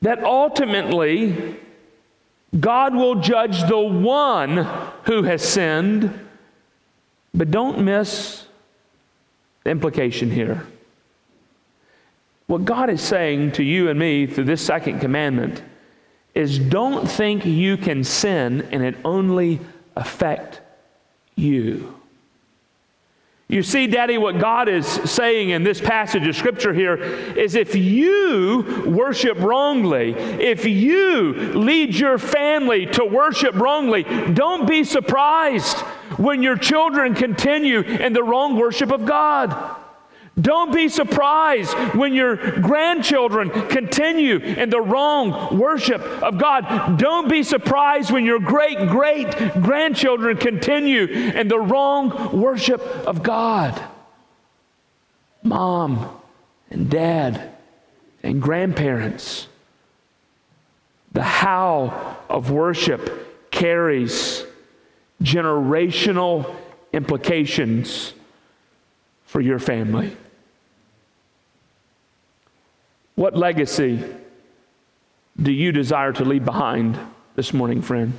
that 0.01 0.23
ultimately 0.23 1.57
God 2.59 2.95
will 2.95 3.15
judge 3.15 3.67
the 3.67 3.79
one 3.79 4.67
who 5.03 5.23
has 5.23 5.41
sinned. 5.41 6.27
But 7.33 7.51
don't 7.51 7.83
miss 7.83 8.47
the 9.63 9.71
implication 9.71 10.31
here. 10.31 10.65
What 12.47 12.63
God 12.63 12.89
is 12.89 13.01
saying 13.01 13.53
to 13.53 13.63
you 13.63 13.89
and 13.89 13.99
me 13.99 14.25
through 14.25 14.45
this 14.45 14.61
second 14.61 15.01
commandment 15.01 15.61
is 16.33 16.57
don't 16.57 17.05
think 17.05 17.45
you 17.45 17.75
can 17.75 18.03
sin 18.03 18.67
and 18.71 18.83
it 18.83 18.95
only 19.03 19.59
affect 19.95 20.61
you. 21.35 21.96
You 23.49 23.63
see, 23.63 23.87
Daddy, 23.87 24.17
what 24.17 24.39
God 24.39 24.67
is 24.67 24.85
saying 24.85 25.51
in 25.51 25.63
this 25.63 25.79
passage 25.79 26.27
of 26.27 26.35
Scripture 26.35 26.73
here 26.73 26.95
is 26.97 27.55
if 27.55 27.75
you 27.75 28.83
worship 28.85 29.39
wrongly, 29.39 30.11
if 30.13 30.65
you 30.65 31.33
lead 31.53 31.95
your 31.95 32.17
family 32.17 32.87
to 32.87 33.05
worship 33.05 33.55
wrongly, 33.55 34.03
don't 34.33 34.67
be 34.67 34.83
surprised 34.83 35.77
when 36.17 36.43
your 36.43 36.57
children 36.57 37.15
continue 37.15 37.79
in 37.79 38.11
the 38.11 38.23
wrong 38.23 38.57
worship 38.57 38.91
of 38.91 39.05
God. 39.05 39.77
Don't 40.39 40.71
be 40.71 40.87
surprised 40.87 41.73
when 41.95 42.13
your 42.13 42.35
grandchildren 42.35 43.49
continue 43.69 44.37
in 44.37 44.69
the 44.69 44.79
wrong 44.79 45.57
worship 45.57 46.01
of 46.01 46.37
God. 46.37 46.99
Don't 46.99 47.27
be 47.27 47.41
surprised 47.41 48.11
when 48.11 48.23
your 48.23 48.39
great 48.39 48.77
great 48.87 49.31
grandchildren 49.63 50.37
continue 50.37 51.05
in 51.05 51.47
the 51.47 51.59
wrong 51.59 52.39
worship 52.39 52.81
of 52.81 53.23
God. 53.23 53.81
Mom 55.41 56.07
and 56.69 56.87
dad 56.87 57.51
and 58.21 58.39
grandparents, 58.39 59.47
the 61.13 61.23
how 61.23 62.17
of 62.29 62.51
worship 62.51 63.49
carries 63.49 64.45
generational 65.23 66.55
implications 66.93 68.13
for 69.25 69.41
your 69.41 69.57
family. 69.57 70.15
What 73.17 73.35
legacy 73.35 74.03
do 75.41 75.51
you 75.51 75.71
desire 75.71 76.13
to 76.13 76.23
leave 76.23 76.45
behind 76.45 76.99
this 77.35 77.51
morning, 77.51 77.81
friend? 77.81 78.13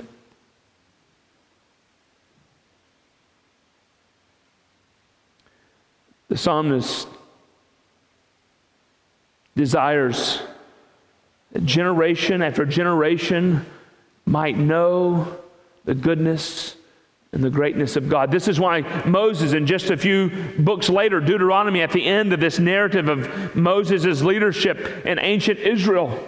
The 6.26 6.36
psalmist 6.36 7.06
desires 9.54 10.42
that 11.52 11.64
generation 11.64 12.42
after 12.42 12.66
generation 12.66 13.66
might 14.26 14.58
know 14.58 15.38
the 15.84 15.94
goodness 15.94 16.74
and 17.32 17.44
the 17.44 17.50
greatness 17.50 17.96
of 17.96 18.08
God. 18.08 18.30
This 18.30 18.48
is 18.48 18.58
why 18.58 18.80
Moses, 19.04 19.52
in 19.52 19.66
just 19.66 19.90
a 19.90 19.96
few 19.96 20.30
books 20.58 20.88
later, 20.88 21.20
Deuteronomy, 21.20 21.82
at 21.82 21.92
the 21.92 22.04
end 22.04 22.32
of 22.32 22.40
this 22.40 22.58
narrative 22.58 23.08
of 23.08 23.54
Moses' 23.54 24.22
leadership 24.22 25.04
in 25.04 25.18
ancient 25.18 25.58
Israel, 25.58 26.26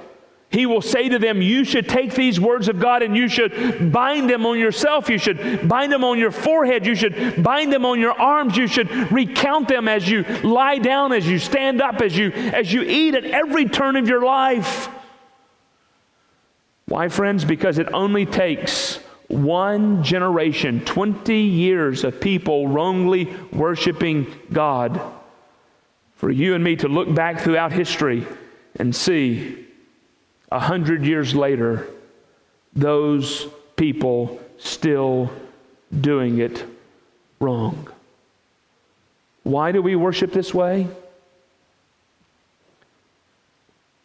he 0.50 0.66
will 0.66 0.82
say 0.82 1.08
to 1.08 1.18
them, 1.18 1.40
You 1.40 1.64
should 1.64 1.88
take 1.88 2.14
these 2.14 2.40
words 2.40 2.68
of 2.68 2.80
God 2.80 3.02
and 3.02 3.16
you 3.16 3.28
should 3.28 3.92
bind 3.92 4.28
them 4.28 4.44
on 4.44 4.58
yourself. 4.58 5.08
You 5.08 5.16
should 5.16 5.68
bind 5.68 5.92
them 5.92 6.02
on 6.02 6.18
your 6.18 6.32
forehead. 6.32 6.84
You 6.84 6.96
should 6.96 7.42
bind 7.42 7.72
them 7.72 7.86
on 7.86 8.00
your 8.00 8.20
arms. 8.20 8.56
You 8.56 8.66
should 8.66 9.12
recount 9.12 9.68
them 9.68 9.86
as 9.86 10.08
you 10.08 10.24
lie 10.42 10.78
down, 10.78 11.12
as 11.12 11.26
you 11.26 11.38
stand 11.38 11.80
up, 11.80 12.00
as 12.00 12.16
you, 12.16 12.32
as 12.32 12.72
you 12.72 12.82
eat 12.82 13.14
at 13.14 13.24
every 13.24 13.66
turn 13.66 13.94
of 13.94 14.08
your 14.08 14.24
life. 14.24 14.88
Why, 16.86 17.08
friends? 17.08 17.44
Because 17.44 17.78
it 17.78 17.92
only 17.92 18.26
takes 18.26 18.98
one 19.30 20.02
generation, 20.02 20.84
20 20.84 21.34
years 21.34 22.02
of 22.02 22.20
people 22.20 22.66
wrongly 22.68 23.32
worshiping 23.52 24.26
God, 24.52 25.00
for 26.16 26.30
you 26.30 26.54
and 26.54 26.64
me 26.64 26.76
to 26.76 26.88
look 26.88 27.14
back 27.14 27.40
throughout 27.40 27.72
history 27.72 28.26
and 28.76 28.94
see 28.94 29.66
a 30.50 30.58
hundred 30.58 31.04
years 31.04 31.34
later, 31.34 31.86
those 32.74 33.46
people 33.76 34.40
still 34.58 35.30
doing 36.00 36.38
it 36.38 36.64
wrong. 37.40 37.88
Why 39.44 39.72
do 39.72 39.80
we 39.80 39.96
worship 39.96 40.32
this 40.32 40.52
way? 40.52 40.88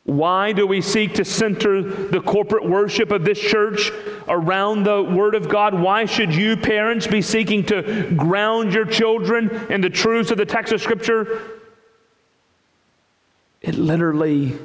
Why 0.05 0.53
do 0.53 0.67
we 0.67 0.81
seek 0.81 1.15
to 1.15 1.25
center 1.25 1.81
the 1.81 2.21
corporate 2.21 2.63
worship 2.63 3.11
of 3.11 3.25
this 3.25 3.39
church 3.39 3.91
around 4.27 4.83
the 4.83 5.01
Word 5.01 5.33
of 5.33 5.49
God? 5.49 5.73
Why 5.73 6.05
should 6.05 6.33
you, 6.33 6.55
parents, 6.55 7.07
be 7.07 7.23
seeking 7.23 7.65
to 7.65 8.13
ground 8.15 8.71
your 8.71 8.85
children 8.85 9.49
in 9.71 9.81
the 9.81 9.89
truths 9.89 10.29
of 10.29 10.37
the 10.37 10.45
text 10.45 10.71
of 10.71 10.79
Scripture? 10.79 11.41
It 13.61 13.73
literally 13.75 14.59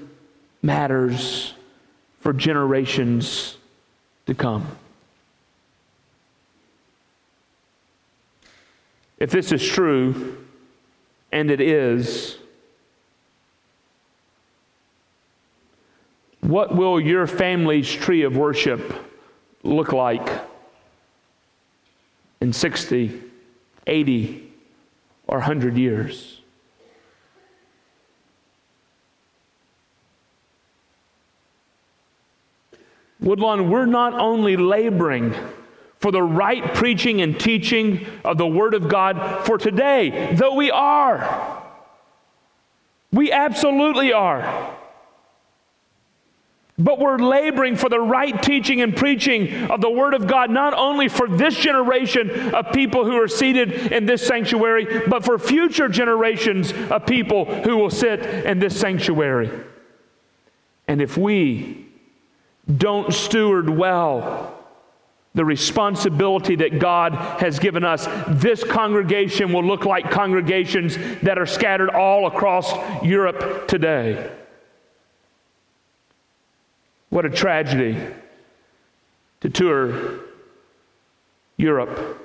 matters 0.61 1.55
for 2.20 2.35
generations 2.35 3.57
to 4.26 4.35
come. 4.35 4.66
If 9.18 9.31
this 9.31 9.53
is 9.53 9.66
true, 9.66 10.37
and 11.33 11.50
it 11.50 11.62
is, 11.62 12.37
What 16.51 16.75
will 16.75 17.01
your 17.01 17.29
family's 17.29 17.88
tree 17.88 18.25
of 18.25 18.37
worship 18.37 18.92
look 19.63 19.92
like 19.92 20.29
in 22.40 22.53
60, 22.53 23.23
80, 23.87 24.53
or 25.29 25.38
100 25.38 25.77
years? 25.77 26.40
Woodlawn, 33.21 33.71
we're 33.71 33.87
not 33.87 34.15
only 34.15 34.57
laboring 34.57 35.33
for 36.01 36.11
the 36.11 36.21
right 36.21 36.75
preaching 36.75 37.21
and 37.21 37.38
teaching 37.38 38.05
of 38.25 38.38
the 38.38 38.46
Word 38.48 38.75
of 38.75 38.88
God 38.88 39.46
for 39.46 39.57
today, 39.57 40.35
though 40.35 40.57
we 40.57 40.73
are. 40.73 41.63
We 43.13 43.31
absolutely 43.31 44.13
are. 44.13 44.79
But 46.81 46.98
we're 46.98 47.18
laboring 47.18 47.76
for 47.76 47.88
the 47.90 48.00
right 48.00 48.42
teaching 48.42 48.81
and 48.81 48.96
preaching 48.96 49.70
of 49.70 49.81
the 49.81 49.90
Word 49.90 50.14
of 50.14 50.26
God, 50.26 50.50
not 50.50 50.72
only 50.72 51.08
for 51.08 51.28
this 51.28 51.54
generation 51.54 52.54
of 52.54 52.72
people 52.72 53.04
who 53.04 53.20
are 53.20 53.28
seated 53.28 53.92
in 53.92 54.06
this 54.06 54.26
sanctuary, 54.26 55.06
but 55.06 55.24
for 55.24 55.38
future 55.38 55.88
generations 55.88 56.72
of 56.90 57.04
people 57.04 57.44
who 57.44 57.76
will 57.76 57.90
sit 57.90 58.20
in 58.20 58.58
this 58.58 58.81
sanctuary. 58.81 59.50
And 60.88 61.02
if 61.02 61.18
we 61.18 61.87
don't 62.74 63.12
steward 63.12 63.68
well 63.68 64.56
the 65.35 65.44
responsibility 65.44 66.56
that 66.56 66.81
God 66.81 67.14
has 67.40 67.60
given 67.60 67.85
us. 67.85 68.08
This 68.28 68.64
congregation 68.64 69.52
will 69.52 69.64
look 69.64 69.85
like 69.85 70.10
congregations 70.10 70.96
that 71.22 71.38
are 71.38 71.46
scattered 71.46 71.90
all 71.90 72.26
across 72.26 72.72
Europe 73.04 73.68
today. 73.68 74.28
What 77.11 77.27
a 77.27 77.31
tragedy 77.31 77.96
to 79.40 79.48
tour 79.48 80.21
Europe 81.56 82.19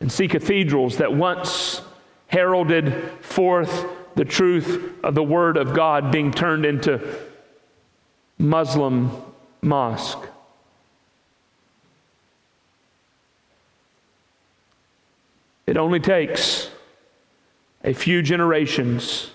and 0.00 0.10
see 0.10 0.28
cathedrals 0.28 0.96
that 0.96 1.14
once 1.14 1.82
heralded 2.28 3.10
forth 3.20 3.86
the 4.14 4.24
truth 4.24 4.94
of 5.04 5.14
the 5.14 5.22
Word 5.22 5.56
of 5.56 5.74
God 5.74 6.10
being 6.10 6.32
turned 6.32 6.64
into 6.64 7.00
Muslim 8.38 9.10
mosque. 9.60 10.26
It 15.66 15.76
only 15.76 16.00
takes 16.00 16.70
a 17.84 17.92
few 17.92 18.22
generations 18.22 19.30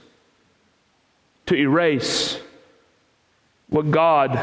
to 1.45 1.55
erase 1.55 2.39
what 3.71 3.89
God 3.89 4.37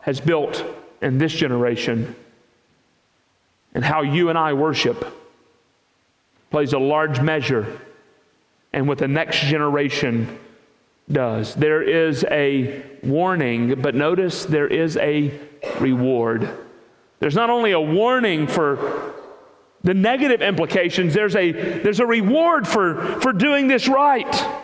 has 0.00 0.20
built 0.20 0.62
in 1.00 1.16
this 1.16 1.32
generation 1.32 2.14
and 3.72 3.82
how 3.84 4.02
you 4.02 4.28
and 4.28 4.36
I 4.36 4.52
worship 4.52 5.06
plays 6.50 6.72
a 6.72 6.78
large 6.78 7.20
measure 7.20 7.80
and 8.72 8.86
what 8.86 8.98
the 8.98 9.08
next 9.08 9.40
generation 9.40 10.38
does. 11.10 11.54
There 11.54 11.82
is 11.82 12.24
a 12.30 12.84
warning, 13.02 13.80
but 13.80 13.94
notice 13.94 14.44
there 14.44 14.66
is 14.66 14.96
a 14.96 15.40
reward. 15.78 16.48
There's 17.20 17.34
not 17.36 17.50
only 17.50 17.72
a 17.72 17.80
warning 17.80 18.46
for 18.46 19.14
the 19.82 19.94
negative 19.94 20.42
implications, 20.42 21.14
there's 21.14 21.36
a, 21.36 21.52
there's 21.52 22.00
a 22.00 22.06
reward 22.06 22.66
for, 22.66 23.20
for 23.20 23.32
doing 23.32 23.68
this 23.68 23.86
right. 23.86 24.63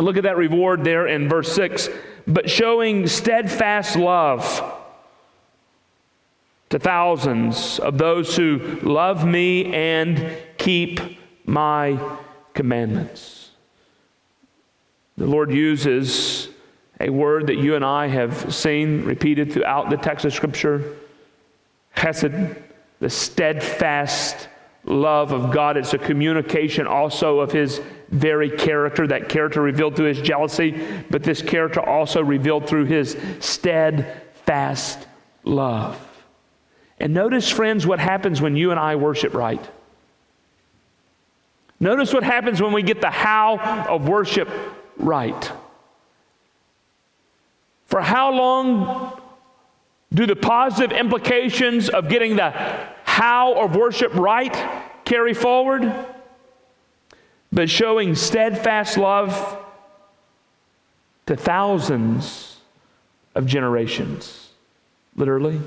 Look 0.00 0.16
at 0.16 0.22
that 0.22 0.36
reward 0.36 0.84
there 0.84 1.06
in 1.06 1.28
verse 1.28 1.52
6. 1.52 1.88
But 2.26 2.48
showing 2.48 3.06
steadfast 3.06 3.96
love 3.96 4.76
to 6.70 6.78
thousands 6.78 7.78
of 7.80 7.98
those 7.98 8.36
who 8.36 8.78
love 8.82 9.26
me 9.26 9.74
and 9.74 10.36
keep 10.56 11.00
my 11.44 11.98
commandments. 12.54 13.50
The 15.16 15.26
Lord 15.26 15.50
uses 15.50 16.48
a 17.00 17.10
word 17.10 17.48
that 17.48 17.56
you 17.56 17.74
and 17.74 17.84
I 17.84 18.06
have 18.06 18.54
seen 18.54 19.04
repeated 19.04 19.52
throughout 19.52 19.90
the 19.90 19.96
text 19.96 20.24
of 20.24 20.32
Scripture 20.32 20.96
chesed, 21.96 22.56
the 23.00 23.10
steadfast 23.10 24.48
love 24.90 25.32
of 25.32 25.52
God. 25.52 25.76
It's 25.76 25.94
a 25.94 25.98
communication 25.98 26.86
also 26.86 27.40
of 27.40 27.52
His 27.52 27.80
very 28.08 28.50
character, 28.50 29.06
that 29.06 29.28
character 29.28 29.62
revealed 29.62 29.96
through 29.96 30.06
His 30.06 30.20
jealousy, 30.20 30.82
but 31.10 31.22
this 31.22 31.40
character 31.40 31.80
also 31.80 32.22
revealed 32.22 32.68
through 32.68 32.86
His 32.86 33.16
steadfast 33.38 35.06
love. 35.44 36.06
And 36.98 37.14
notice, 37.14 37.48
friends, 37.48 37.86
what 37.86 37.98
happens 37.98 38.42
when 38.42 38.56
you 38.56 38.72
and 38.72 38.80
I 38.80 38.96
worship 38.96 39.32
right. 39.32 39.66
Notice 41.78 42.12
what 42.12 42.24
happens 42.24 42.60
when 42.60 42.72
we 42.72 42.82
get 42.82 43.00
the 43.00 43.10
how 43.10 43.58
of 43.88 44.06
worship 44.06 44.50
right. 44.98 45.52
For 47.86 48.02
how 48.02 48.32
long 48.32 49.18
do 50.12 50.26
the 50.26 50.36
positive 50.36 50.96
implications 50.96 51.88
of 51.88 52.08
getting 52.08 52.36
the 52.36 52.52
how 53.10 53.54
of 53.54 53.74
worship 53.74 54.14
right 54.14 54.54
carry 55.04 55.34
forward? 55.34 55.92
But 57.52 57.68
showing 57.68 58.14
steadfast 58.14 58.96
love 58.96 59.58
to 61.26 61.36
thousands 61.36 62.58
of 63.34 63.46
generations, 63.46 64.50
literally 65.16 65.60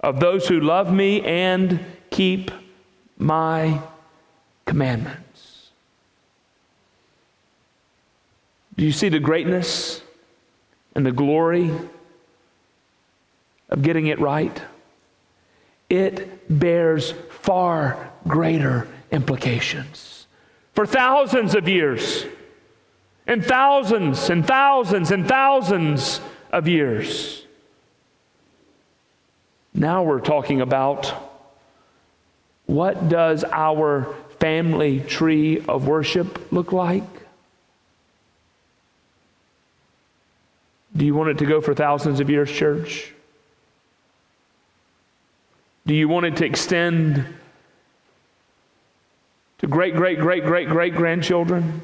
of 0.00 0.20
those 0.20 0.46
who 0.48 0.60
love 0.60 0.92
me 0.92 1.22
and 1.22 1.80
keep 2.10 2.50
my 3.18 3.80
commandments. 4.66 5.70
Do 8.76 8.84
you 8.84 8.92
see 8.92 9.08
the 9.08 9.18
greatness 9.18 10.02
and 10.94 11.04
the 11.04 11.12
glory 11.12 11.70
of 13.70 13.82
getting 13.82 14.06
it 14.08 14.18
right? 14.20 14.62
It 15.90 16.58
bears 16.58 17.12
far 17.28 18.12
greater 18.26 18.88
implications 19.10 20.26
for 20.72 20.86
thousands 20.86 21.54
of 21.54 21.68
years, 21.68 22.24
and 23.26 23.44
thousands 23.44 24.30
and 24.30 24.46
thousands 24.46 25.10
and 25.10 25.28
thousands 25.28 26.20
of 26.52 26.66
years. 26.68 27.44
Now 29.74 30.02
we're 30.02 30.20
talking 30.20 30.60
about 30.60 31.12
what 32.66 33.08
does 33.08 33.44
our 33.44 34.14
family 34.38 35.00
tree 35.00 35.62
of 35.68 35.86
worship 35.86 36.52
look 36.52 36.72
like? 36.72 37.04
Do 40.96 41.04
you 41.04 41.14
want 41.14 41.30
it 41.30 41.38
to 41.38 41.46
go 41.46 41.60
for 41.60 41.74
thousands 41.74 42.20
of 42.20 42.30
years, 42.30 42.50
church? 42.50 43.12
Do 45.86 45.94
you 45.94 46.08
want 46.08 46.26
it 46.26 46.36
to 46.36 46.44
extend 46.44 47.26
to 49.58 49.66
great, 49.66 49.94
great, 49.94 50.18
great, 50.18 50.44
great, 50.44 50.68
great 50.68 50.94
grandchildren? 50.94 51.82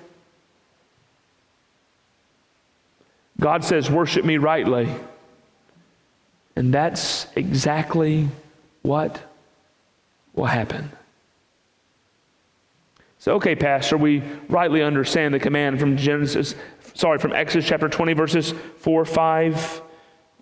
God 3.41 3.65
says, 3.65 3.91
Worship 3.91 4.25
me 4.25 4.39
rightly. 4.39 4.89
And 6.57 6.73
that's 6.73 7.27
exactly 7.37 8.29
what 8.83 9.23
will 10.35 10.47
happen. 10.47 10.91
So, 13.19 13.35
okay, 13.35 13.55
Pastor, 13.55 13.97
we 13.97 14.23
rightly 14.49 14.83
understand 14.83 15.35
the 15.35 15.39
command 15.39 15.81
from 15.81 15.97
Genesis, 15.97 16.55
sorry, 16.95 17.19
from 17.19 17.33
Exodus 17.33 17.69
chapter 17.69 17.89
20, 17.89 18.13
verses 18.13 18.55
4, 18.79 19.05
5, 19.05 19.83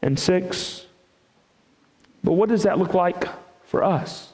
and 0.03 0.19
6. 0.19 0.87
But 2.23 2.33
what 2.33 2.49
does 2.49 2.65
that 2.65 2.79
look 2.79 2.95
like 2.95 3.25
for 3.75 3.83
us? 3.83 4.33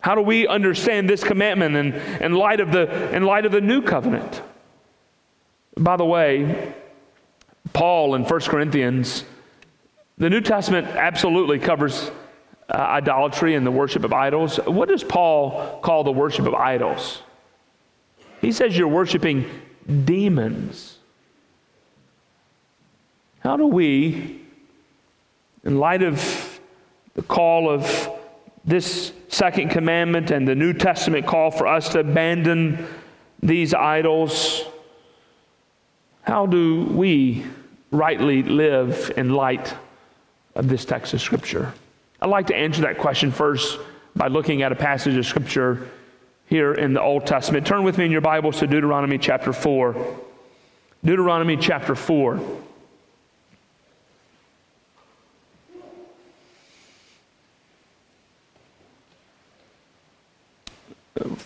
How 0.00 0.14
do 0.14 0.22
we 0.22 0.46
understand 0.46 1.06
this 1.06 1.22
commandment 1.22 1.76
in, 1.76 1.92
in, 2.22 2.32
light 2.32 2.60
of 2.60 2.72
the, 2.72 3.14
in 3.14 3.24
light 3.24 3.44
of 3.44 3.52
the 3.52 3.60
new 3.60 3.82
covenant? 3.82 4.40
By 5.76 5.98
the 5.98 6.06
way, 6.06 6.72
Paul 7.74 8.14
in 8.14 8.24
1 8.24 8.40
Corinthians, 8.40 9.24
the 10.16 10.30
New 10.30 10.40
Testament 10.40 10.86
absolutely 10.86 11.58
covers 11.58 12.10
uh, 12.70 12.78
idolatry 12.78 13.54
and 13.54 13.66
the 13.66 13.70
worship 13.70 14.02
of 14.02 14.14
idols. 14.14 14.56
What 14.56 14.88
does 14.88 15.04
Paul 15.04 15.78
call 15.82 16.04
the 16.04 16.10
worship 16.10 16.46
of 16.46 16.54
idols? 16.54 17.20
He 18.40 18.50
says 18.50 18.78
you're 18.78 18.88
worshiping 18.88 19.44
demons. 20.06 20.96
How 23.40 23.58
do 23.58 23.66
we, 23.66 24.40
in 25.64 25.78
light 25.78 26.02
of 26.02 26.41
the 27.14 27.22
call 27.22 27.70
of 27.70 28.10
this 28.64 29.12
second 29.28 29.70
commandment 29.70 30.30
and 30.30 30.46
the 30.46 30.54
New 30.54 30.72
Testament 30.72 31.26
call 31.26 31.50
for 31.50 31.66
us 31.66 31.88
to 31.90 32.00
abandon 32.00 32.86
these 33.42 33.74
idols, 33.74 34.62
how 36.22 36.46
do 36.46 36.84
we 36.84 37.44
rightly 37.90 38.42
live 38.42 39.12
in 39.16 39.30
light 39.30 39.74
of 40.54 40.68
this 40.68 40.84
text 40.84 41.12
of 41.12 41.20
Scripture? 41.20 41.72
I'd 42.20 42.30
like 42.30 42.46
to 42.48 42.56
answer 42.56 42.82
that 42.82 42.98
question 42.98 43.32
first 43.32 43.78
by 44.14 44.28
looking 44.28 44.62
at 44.62 44.70
a 44.70 44.76
passage 44.76 45.16
of 45.16 45.26
Scripture 45.26 45.88
here 46.46 46.74
in 46.74 46.92
the 46.92 47.02
Old 47.02 47.26
Testament. 47.26 47.66
Turn 47.66 47.82
with 47.82 47.98
me 47.98 48.04
in 48.04 48.12
your 48.12 48.20
Bibles 48.20 48.58
to 48.60 48.66
Deuteronomy 48.66 49.18
chapter 49.18 49.52
4. 49.52 50.16
Deuteronomy 51.04 51.56
chapter 51.56 51.94
4. 51.94 52.40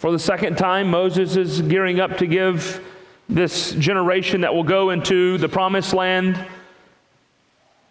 For 0.07 0.13
the 0.13 0.19
second 0.21 0.57
time, 0.57 0.89
Moses 0.89 1.35
is 1.35 1.61
gearing 1.63 1.99
up 1.99 2.19
to 2.19 2.29
give 2.29 2.81
this 3.29 3.73
generation 3.73 4.43
that 4.43 4.55
will 4.55 4.63
go 4.63 4.91
into 4.91 5.37
the 5.37 5.49
promised 5.49 5.93
land. 5.93 6.39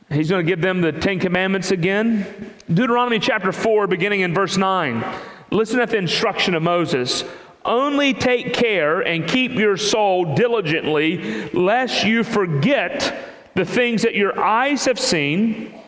He's 0.09 0.29
going 0.29 0.45
to 0.45 0.49
give 0.49 0.61
them 0.61 0.79
the 0.79 0.93
Ten 0.93 1.19
Commandments 1.19 1.71
again. 1.71 2.53
Deuteronomy 2.73 3.19
chapter 3.19 3.51
4, 3.51 3.87
beginning 3.87 4.21
in 4.21 4.33
verse 4.33 4.55
9. 4.55 5.03
Listen 5.51 5.81
at 5.81 5.89
the 5.89 5.97
instruction 5.97 6.55
of 6.55 6.63
Moses. 6.63 7.25
Only 7.65 8.13
take 8.13 8.53
care 8.53 9.01
and 9.01 9.27
keep 9.27 9.51
your 9.51 9.75
soul 9.75 10.35
diligently, 10.35 11.49
lest 11.49 12.05
you 12.05 12.23
forget 12.23 13.13
the 13.55 13.65
things 13.65 14.03
that 14.03 14.15
your 14.15 14.39
eyes 14.39 14.85
have 14.85 15.01
seen, 15.01 15.83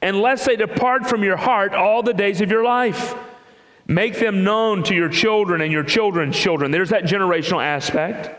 and 0.00 0.20
lest 0.20 0.46
they 0.46 0.54
depart 0.54 1.08
from 1.08 1.24
your 1.24 1.36
heart 1.36 1.74
all 1.74 2.04
the 2.04 2.14
days 2.14 2.40
of 2.40 2.48
your 2.48 2.62
life. 2.62 3.16
Make 3.88 4.18
them 4.18 4.42
known 4.42 4.82
to 4.84 4.94
your 4.94 5.08
children 5.08 5.60
and 5.60 5.72
your 5.72 5.84
children's 5.84 6.36
children. 6.36 6.70
There's 6.70 6.90
that 6.90 7.04
generational 7.04 7.64
aspect. 7.64 8.30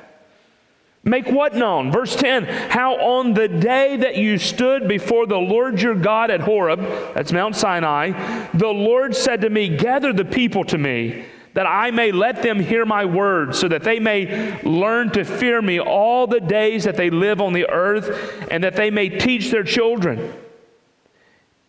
Make 1.03 1.27
what 1.27 1.55
known? 1.55 1.89
Verse 1.89 2.17
10 2.17 2.43
How 2.69 2.95
on 2.95 3.33
the 3.33 3.47
day 3.47 3.95
that 3.95 4.17
you 4.17 4.37
stood 4.37 4.89
before 4.89 5.25
the 5.25 5.37
Lord 5.37 5.81
your 5.81 5.95
God 5.95 6.31
at 6.31 6.41
Horeb, 6.41 6.81
that's 7.13 7.31
Mount 7.31 7.55
Sinai, 7.55 8.49
the 8.53 8.67
Lord 8.67 9.15
said 9.15 9.41
to 9.41 9.49
me, 9.49 9.77
Gather 9.77 10.11
the 10.11 10.25
people 10.25 10.65
to 10.65 10.77
me, 10.77 11.23
that 11.53 11.65
I 11.65 11.91
may 11.91 12.11
let 12.11 12.43
them 12.43 12.59
hear 12.59 12.85
my 12.85 13.05
words, 13.05 13.57
so 13.57 13.69
that 13.69 13.83
they 13.83 13.99
may 13.99 14.61
learn 14.63 15.09
to 15.11 15.23
fear 15.23 15.61
me 15.61 15.79
all 15.79 16.27
the 16.27 16.41
days 16.41 16.83
that 16.83 16.97
they 16.97 17.09
live 17.09 17.39
on 17.39 17.53
the 17.53 17.69
earth, 17.69 18.45
and 18.51 18.61
that 18.65 18.75
they 18.75 18.91
may 18.91 19.07
teach 19.07 19.49
their 19.49 19.63
children. 19.63 20.33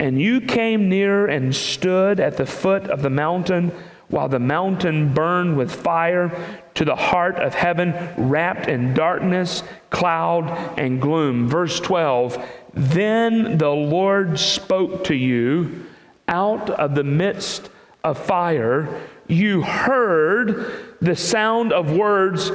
And 0.00 0.20
you 0.20 0.40
came 0.40 0.88
near 0.88 1.26
and 1.26 1.54
stood 1.54 2.20
at 2.20 2.36
the 2.36 2.46
foot 2.46 2.84
of 2.84 3.02
the 3.02 3.10
mountain 3.10 3.72
while 4.08 4.28
the 4.28 4.38
mountain 4.38 5.12
burned 5.12 5.56
with 5.56 5.74
fire 5.74 6.60
to 6.74 6.84
the 6.84 6.96
heart 6.96 7.36
of 7.36 7.54
heaven, 7.54 7.94
wrapped 8.16 8.68
in 8.68 8.94
darkness, 8.94 9.62
cloud, 9.90 10.78
and 10.78 11.00
gloom. 11.00 11.48
Verse 11.48 11.80
12 11.80 12.42
Then 12.74 13.58
the 13.58 13.70
Lord 13.70 14.38
spoke 14.38 15.04
to 15.04 15.14
you 15.14 15.84
out 16.26 16.70
of 16.70 16.94
the 16.94 17.04
midst 17.04 17.68
of 18.04 18.18
fire. 18.18 19.02
You 19.26 19.62
heard 19.62 20.96
the 21.00 21.16
sound 21.16 21.72
of 21.72 21.92
words, 21.92 22.50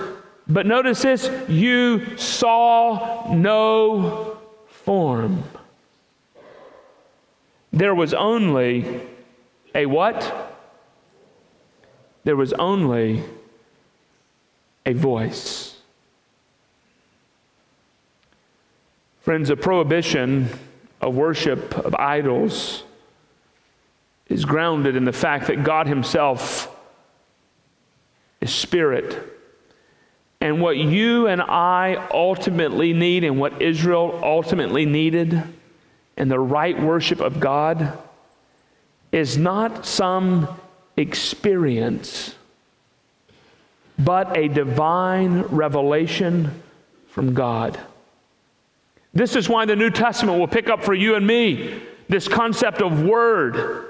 but 0.47 0.65
notice 0.65 1.01
this 1.03 1.29
you 1.47 2.17
saw 2.17 3.31
no 3.33 4.39
form. 4.67 5.43
There 7.73 7.95
was 7.95 8.13
only 8.13 9.01
a 9.73 9.87
what? 9.87 10.51
There 12.23 12.35
was 12.35 12.53
only 12.53 13.23
a 14.85 14.93
voice. 14.93 15.75
Friends, 19.21 19.49
a 19.49 19.55
prohibition 19.55 20.49
of 21.01 21.15
worship 21.15 21.75
of 21.79 21.95
idols 21.95 22.83
is 24.29 24.45
grounded 24.45 24.95
in 24.95 25.03
the 25.03 25.11
fact 25.11 25.47
that 25.47 25.63
God 25.63 25.87
Himself 25.87 26.73
is 28.39 28.53
spirit. 28.53 29.17
And 30.39 30.61
what 30.61 30.77
you 30.77 31.27
and 31.27 31.41
I 31.41 32.07
ultimately 32.13 32.93
need, 32.93 33.23
and 33.23 33.39
what 33.39 33.61
Israel 33.61 34.19
ultimately 34.21 34.85
needed, 34.85 35.41
and 36.17 36.29
the 36.29 36.39
right 36.39 36.79
worship 36.81 37.19
of 37.19 37.39
God 37.39 37.97
is 39.11 39.37
not 39.37 39.85
some 39.85 40.47
experience, 40.97 42.35
but 43.97 44.37
a 44.37 44.47
divine 44.47 45.41
revelation 45.43 46.61
from 47.07 47.33
God. 47.33 47.79
This 49.13 49.35
is 49.35 49.47
why 49.47 49.65
the 49.65 49.75
New 49.75 49.91
Testament 49.91 50.39
will 50.39 50.47
pick 50.47 50.69
up 50.69 50.83
for 50.83 50.93
you 50.93 51.15
and 51.15 51.25
me 51.25 51.81
this 52.09 52.27
concept 52.27 52.81
of 52.81 53.03
word. 53.03 53.89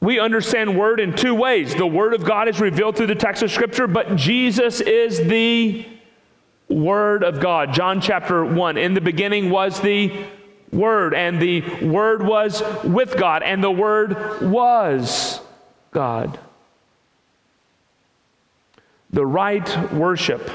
We 0.00 0.18
understand 0.18 0.78
word 0.78 1.00
in 1.00 1.14
two 1.14 1.34
ways. 1.34 1.74
The 1.74 1.86
word 1.86 2.14
of 2.14 2.24
God 2.24 2.48
is 2.48 2.60
revealed 2.60 2.96
through 2.96 3.08
the 3.08 3.14
text 3.14 3.42
of 3.42 3.50
Scripture, 3.50 3.86
but 3.86 4.16
Jesus 4.16 4.80
is 4.80 5.18
the 5.18 5.86
word 6.68 7.22
of 7.22 7.40
God. 7.40 7.72
John 7.72 8.00
chapter 8.00 8.44
1 8.44 8.78
In 8.78 8.94
the 8.94 9.00
beginning 9.00 9.50
was 9.50 9.80
the 9.80 10.12
Word, 10.72 11.14
and 11.14 11.40
the 11.40 11.60
Word 11.84 12.22
was 12.26 12.62
with 12.82 13.16
God, 13.16 13.42
and 13.42 13.62
the 13.62 13.70
Word 13.70 14.40
was 14.40 15.40
God. 15.90 16.38
The 19.10 19.26
right 19.26 19.92
worship, 19.92 20.50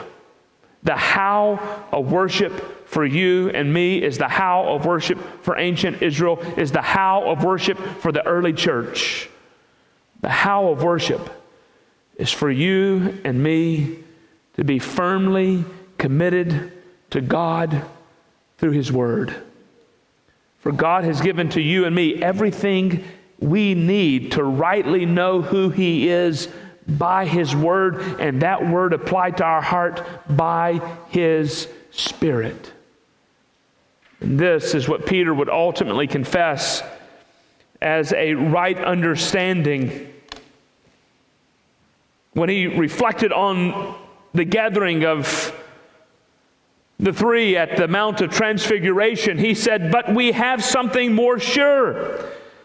the 0.82 0.96
how 0.96 1.86
of 1.92 2.12
worship 2.12 2.88
for 2.88 3.06
you 3.06 3.50
and 3.50 3.72
me 3.72 4.02
is 4.02 4.18
the 4.18 4.28
how 4.28 4.70
of 4.70 4.86
worship 4.86 5.20
for 5.44 5.58
ancient 5.58 6.02
Israel, 6.02 6.40
is 6.58 6.72
the 6.72 6.82
how 6.82 7.30
of 7.30 7.44
worship 7.44 7.78
for 7.78 8.12
the 8.12 8.26
early 8.26 8.54
church. 8.54 9.30
The 10.22 10.30
how 10.30 10.70
of 10.70 10.82
worship 10.82 11.30
is 12.16 12.32
for 12.32 12.50
you 12.50 13.20
and 13.24 13.44
me 13.44 14.00
to 14.56 14.64
be 14.64 14.80
firmly 14.80 15.64
committed 16.00 16.72
to 17.12 17.22
God 17.22 17.84
through 18.58 18.72
His 18.72 18.92
Word. 18.92 19.36
For 20.60 20.72
God 20.72 21.04
has 21.04 21.22
given 21.22 21.50
to 21.50 21.62
you 21.62 21.86
and 21.86 21.96
me 21.96 22.22
everything 22.22 23.04
we 23.40 23.76
need 23.76 24.34
to 24.34 24.44
rightly 24.44 25.06
know 25.06 25.42
who 25.42 25.70
He 25.70 26.10
is 26.10 26.50
by 26.88 27.26
His 27.26 27.56
Word, 27.56 28.02
and 28.20 28.42
that 28.42 28.68
Word 28.68 28.94
applied 28.94 29.38
to 29.38 29.44
our 29.44 29.62
heart 29.62 30.06
by 30.30 30.82
His 31.10 31.68
Spirit. 31.92 32.74
And 34.20 34.40
this 34.40 34.74
is 34.74 34.90
what 34.90 35.06
Peter 35.06 35.34
would 35.34 35.50
ultimately 35.50 36.08
confess 36.08 36.82
as 37.82 38.14
a 38.14 38.34
right 38.34 38.78
understanding 38.78 40.12
when 42.34 42.50
he 42.50 42.68
reflected 42.68 43.32
on 43.32 43.96
the 44.34 44.46
gathering 44.46 45.06
of 45.06 45.54
the 47.00 47.14
three 47.14 47.56
at 47.56 47.78
the 47.78 47.88
Mount 47.88 48.22
of 48.22 48.32
Transfiguration, 48.32 49.38
he 49.38 49.54
said, 49.54 49.92
But 49.92 50.14
we 50.14 50.32
have 50.32 50.64
something 50.64 51.14
more 51.14 51.40
sure. 51.40 52.20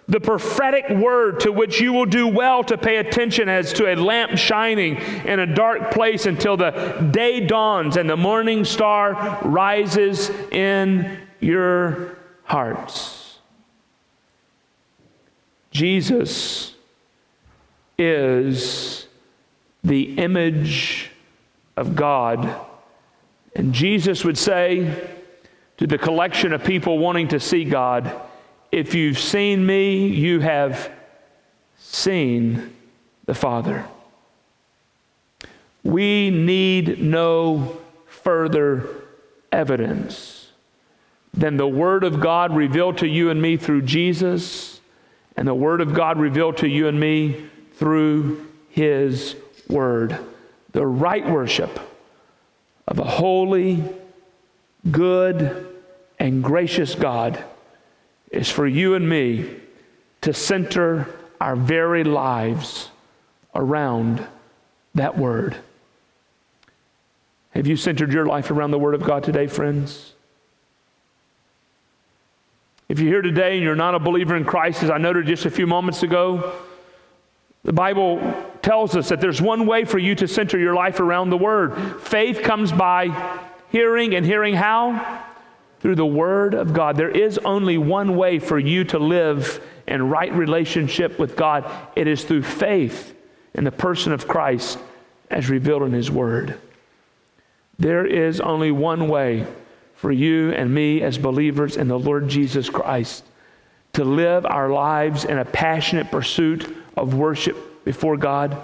The 0.09 0.21
prophetic 0.21 0.89
word 0.89 1.41
to 1.41 1.53
which 1.53 1.81
you 1.81 1.93
will 1.93 2.07
do 2.07 2.27
well 2.27 2.65
to 2.65 2.77
pay 2.77 2.97
attention 2.97 3.49
as 3.49 3.73
to 3.75 3.93
a 3.93 3.95
lamp 3.95 4.37
shining 4.37 4.97
in 4.97 5.39
a 5.39 5.55
dark 5.55 5.91
place 5.93 6.27
until 6.27 6.57
the 6.57 7.09
day 7.13 7.47
dawns 7.47 7.97
and 7.97 8.09
the 8.11 8.17
morning 8.17 8.65
star 8.65 9.39
rises 9.43 10.31
in 10.51 11.19
your 11.41 12.19
hearts. 12.45 13.39
Jesus 15.71 16.75
is 17.97 19.07
the 19.85 20.19
image 20.19 21.11
of 21.77 21.95
God 21.95 22.67
and 23.55 23.73
Jesus 23.73 24.25
would 24.25 24.39
say 24.39 25.09
to 25.77 25.87
the 25.87 25.99
collection 25.99 26.53
of 26.53 26.65
people 26.65 26.99
wanting 26.99 27.29
to 27.29 27.41
see 27.41 27.65
God, 27.65 28.11
If 28.71 28.95
you've 28.95 29.19
seen 29.19 29.65
me, 29.65 30.07
you 30.07 30.41
have 30.41 30.91
seen 31.79 32.75
the 33.27 33.35
Father. 33.35 33.85
We 35.83 36.31
need 36.31 37.03
no 37.03 37.79
further 38.07 38.87
evidence 39.51 40.51
than 41.35 41.57
the 41.57 41.69
Word 41.69 42.05
of 42.05 42.21
God 42.21 42.55
revealed 42.55 42.99
to 42.99 43.09
you 43.09 43.31
and 43.31 43.41
me 43.41 43.57
through 43.57 43.83
Jesus, 43.83 44.81
and 45.37 45.49
the 45.49 45.55
Word 45.55 45.81
of 45.81 45.93
God 45.93 46.19
revealed 46.19 46.59
to 46.59 46.69
you 46.69 46.89
and 46.89 46.99
me 46.99 47.45
through 47.75 48.47
His 48.71 49.35
Word. 49.69 50.19
The 50.73 50.87
right 50.87 51.29
worship 51.29 51.81
of 52.87 52.99
a 52.99 53.05
holy, 53.05 53.83
good, 54.91 55.69
and 56.19 56.43
gracious 56.43 56.95
God 56.95 57.43
is 58.31 58.51
for 58.51 58.67
you 58.67 58.95
and 58.95 59.09
me 59.09 59.57
to 60.23 60.33
center 60.33 61.09
our 61.41 61.57
very 61.57 62.05
lives 62.05 62.91
around 63.55 64.27
that 64.95 65.17
Word. 65.19 65.57
Have 67.51 67.67
you 67.67 67.77
centered 67.77 68.13
your 68.13 68.27
life 68.27 68.51
around 68.51 68.71
the 68.71 68.79
Word 68.79 68.95
of 68.95 69.03
God 69.03 69.25
today, 69.25 69.47
friends? 69.47 70.15
If 72.89 72.99
you're 72.99 73.09
here 73.09 73.23
today 73.23 73.55
and 73.55 73.63
you're 73.63 73.75
not 73.75 73.95
a 73.95 73.99
believer 73.99 74.37
in 74.37 74.45
Christ, 74.45 74.83
as 74.83 74.91
I 74.91 74.99
noted 74.99 75.27
just 75.27 75.45
a 75.45 75.51
few 75.51 75.67
moments 75.67 76.03
ago, 76.03 76.53
the 77.65 77.73
Bible 77.73 78.21
tells 78.63 78.97
us 78.97 79.09
that 79.09 79.21
there's 79.21 79.43
one 79.43 79.67
way 79.67 79.85
for 79.85 79.99
you 79.99 80.15
to 80.15 80.29
center 80.29 80.59
your 80.59 80.75
life 80.75 81.01
around 81.01 81.31
the 81.31 81.37
Word. 81.37 82.01
Faith 82.01 82.43
comes 82.43 82.73
by 82.73 83.09
hearing, 83.71 84.15
and 84.15 84.25
hearing 84.25 84.55
how? 84.55 85.25
Through 85.81 85.97
the 85.97 86.07
Word 86.07 86.55
of 86.55 86.73
God. 86.73 86.97
There 86.97 87.11
is 87.11 87.39
only 87.39 87.77
one 87.77 88.17
way 88.17 88.39
for 88.39 88.59
you 88.59 88.85
to 88.85 88.99
live 88.99 89.63
in 89.87 90.09
right 90.09 90.33
relationship 90.33 91.19
with 91.19 91.37
God 91.37 91.71
it 91.97 92.07
is 92.07 92.25
through 92.25 92.45
faith 92.45 93.15
in 93.55 93.65
the 93.65 93.73
person 93.73 94.13
of 94.13 94.29
Christ 94.29 94.79
as 95.29 95.51
revealed 95.51 95.83
in 95.83 95.93
His 95.93 96.11
Word. 96.11 96.59
There 97.79 98.07
is 98.07 98.41
only 98.41 98.71
one 98.71 99.09
way 99.09 99.47
for 99.95 100.13
you 100.13 100.53
and 100.53 100.73
me 100.73 101.03
as 101.03 101.19
believers 101.19 101.77
in 101.77 101.89
the 101.89 101.99
Lord 101.99 102.29
Jesus 102.29 102.71
Christ 102.71 103.25
to 103.95 104.05
live 104.05 104.47
our 104.47 104.71
lives 104.71 105.25
in 105.25 105.39
a 105.39 105.45
passionate 105.45 106.11
pursuit 106.11 106.77
of 106.97 107.15
worship 107.15 107.57
before 107.85 108.17
God. 108.17 108.57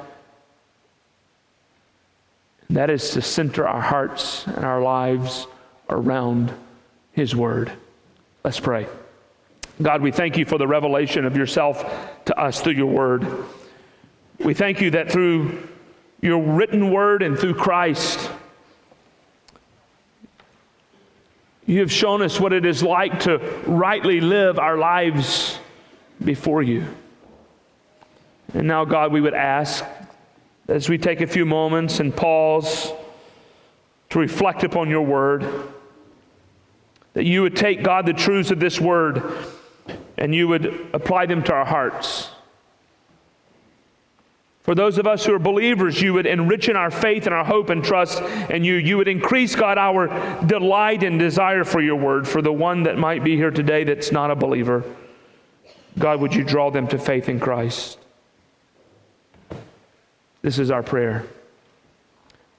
That 2.70 2.90
is 2.90 3.10
to 3.10 3.22
center 3.22 3.66
our 3.66 3.80
hearts 3.80 4.46
and 4.46 4.64
our 4.64 4.80
lives 4.82 5.46
around 5.88 6.52
His 7.12 7.34
Word. 7.34 7.72
Let's 8.44 8.60
pray. 8.60 8.86
God, 9.80 10.02
we 10.02 10.10
thank 10.10 10.36
you 10.36 10.44
for 10.44 10.58
the 10.58 10.66
revelation 10.66 11.24
of 11.24 11.36
yourself 11.36 11.84
to 12.24 12.38
us 12.38 12.60
through 12.60 12.72
your 12.72 12.86
word. 12.86 13.26
We 14.40 14.52
thank 14.52 14.80
you 14.80 14.90
that 14.90 15.12
through 15.12 15.68
your 16.20 16.42
written 16.42 16.90
word 16.90 17.22
and 17.22 17.38
through 17.38 17.54
Christ, 17.54 18.30
you 21.64 21.80
have 21.80 21.92
shown 21.92 22.22
us 22.22 22.40
what 22.40 22.52
it 22.52 22.66
is 22.66 22.82
like 22.82 23.20
to 23.20 23.38
rightly 23.66 24.20
live 24.20 24.58
our 24.58 24.76
lives 24.76 25.58
before 26.24 26.62
you. 26.62 26.86
And 28.54 28.66
now, 28.66 28.84
God, 28.84 29.12
we 29.12 29.20
would 29.20 29.34
ask 29.34 29.84
as 30.68 30.88
we 30.88 30.98
take 30.98 31.20
a 31.20 31.26
few 31.26 31.46
moments 31.46 32.00
and 32.00 32.14
pause 32.14 32.92
to 34.10 34.18
reflect 34.18 34.64
upon 34.64 34.88
your 34.88 35.02
word, 35.02 35.46
that 37.14 37.24
you 37.24 37.42
would 37.42 37.56
take, 37.56 37.82
God, 37.82 38.06
the 38.06 38.12
truths 38.12 38.50
of 38.50 38.60
this 38.60 38.80
word 38.80 39.22
and 40.16 40.34
you 40.34 40.48
would 40.48 40.90
apply 40.92 41.26
them 41.26 41.42
to 41.44 41.52
our 41.52 41.64
hearts. 41.64 42.30
For 44.62 44.74
those 44.74 44.98
of 44.98 45.06
us 45.06 45.24
who 45.24 45.32
are 45.32 45.38
believers, 45.38 46.02
you 46.02 46.12
would 46.12 46.26
enrich 46.26 46.68
in 46.68 46.76
our 46.76 46.90
faith 46.90 47.24
and 47.24 47.34
our 47.34 47.44
hope 47.44 47.70
and 47.70 47.82
trust, 47.82 48.20
and 48.20 48.66
you, 48.66 48.74
you 48.74 48.98
would 48.98 49.08
increase, 49.08 49.54
God, 49.54 49.78
our 49.78 50.08
delight 50.44 51.02
and 51.02 51.18
desire 51.18 51.64
for 51.64 51.80
your 51.80 51.96
word. 51.96 52.28
For 52.28 52.42
the 52.42 52.52
one 52.52 52.82
that 52.82 52.98
might 52.98 53.24
be 53.24 53.36
here 53.36 53.50
today 53.50 53.84
that's 53.84 54.12
not 54.12 54.30
a 54.30 54.36
believer, 54.36 54.84
God, 55.98 56.20
would 56.20 56.34
you 56.34 56.44
draw 56.44 56.70
them 56.70 56.86
to 56.88 56.98
faith 56.98 57.30
in 57.30 57.40
Christ? 57.40 57.98
This 60.42 60.58
is 60.58 60.70
our 60.70 60.82
prayer. 60.82 61.24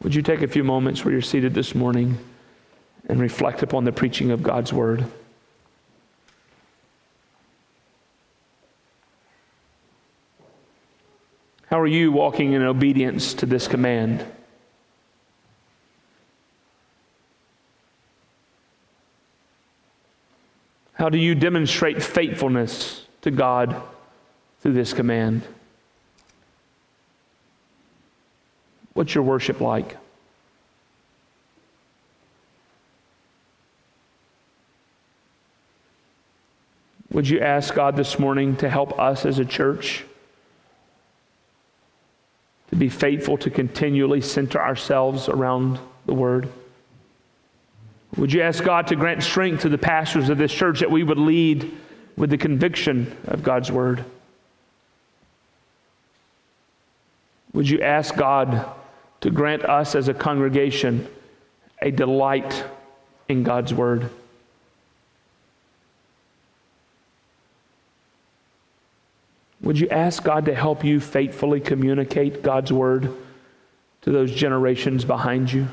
Would 0.01 0.13
you 0.13 0.21
take 0.21 0.41
a 0.41 0.47
few 0.47 0.63
moments 0.63 1.03
where 1.03 1.11
you're 1.11 1.21
seated 1.21 1.53
this 1.53 1.73
morning 1.73 2.17
and 3.07 3.19
reflect 3.19 3.63
upon 3.63 3.85
the 3.85 3.91
preaching 3.91 4.31
of 4.31 4.43
God's 4.43 4.73
word? 4.73 5.05
How 11.67 11.79
are 11.79 11.87
you 11.87 12.11
walking 12.11 12.53
in 12.53 12.63
obedience 12.63 13.33
to 13.35 13.45
this 13.45 13.67
command? 13.67 14.25
How 20.93 21.07
do 21.07 21.17
you 21.17 21.33
demonstrate 21.33 22.03
faithfulness 22.03 23.05
to 23.21 23.31
God 23.31 23.81
through 24.59 24.73
this 24.73 24.91
command? 24.91 25.43
What's 28.99 29.15
your 29.15 29.23
worship 29.23 29.61
like? 29.61 29.95
Would 37.13 37.29
you 37.29 37.39
ask 37.39 37.73
God 37.73 37.95
this 37.95 38.19
morning 38.19 38.57
to 38.57 38.67
help 38.67 38.99
us 38.99 39.25
as 39.25 39.39
a 39.39 39.45
church? 39.45 40.03
to 42.71 42.75
be 42.75 42.89
faithful 42.89 43.37
to 43.37 43.49
continually 43.49 44.19
center 44.19 44.59
ourselves 44.59 45.29
around 45.29 45.79
the 46.05 46.13
Word? 46.13 46.49
Would 48.17 48.33
you 48.33 48.41
ask 48.41 48.61
God 48.61 48.87
to 48.87 48.97
grant 48.97 49.23
strength 49.23 49.61
to 49.61 49.69
the 49.69 49.77
pastors 49.77 50.27
of 50.27 50.37
this 50.37 50.51
church 50.51 50.81
that 50.81 50.91
we 50.91 51.03
would 51.03 51.17
lead 51.17 51.71
with 52.17 52.31
the 52.31 52.37
conviction 52.37 53.15
of 53.27 53.43
God's 53.43 53.71
Word? 53.71 54.03
Would 57.53 57.69
you 57.69 57.81
ask 57.81 58.13
God 58.13 58.75
to 59.21 59.29
grant 59.29 59.63
us 59.63 59.95
as 59.95 60.07
a 60.07 60.13
congregation 60.13 61.07
a 61.81 61.91
delight 61.91 62.63
in 63.27 63.43
God's 63.43 63.73
Word? 63.73 64.09
Would 69.61 69.79
you 69.79 69.89
ask 69.89 70.23
God 70.23 70.45
to 70.45 70.55
help 70.55 70.83
you 70.83 70.99
faithfully 70.99 71.59
communicate 71.59 72.41
God's 72.41 72.71
word 72.71 73.13
to 74.01 74.11
those 74.11 74.31
generations 74.31 75.03
behind 75.03 75.51
you? 75.51 75.67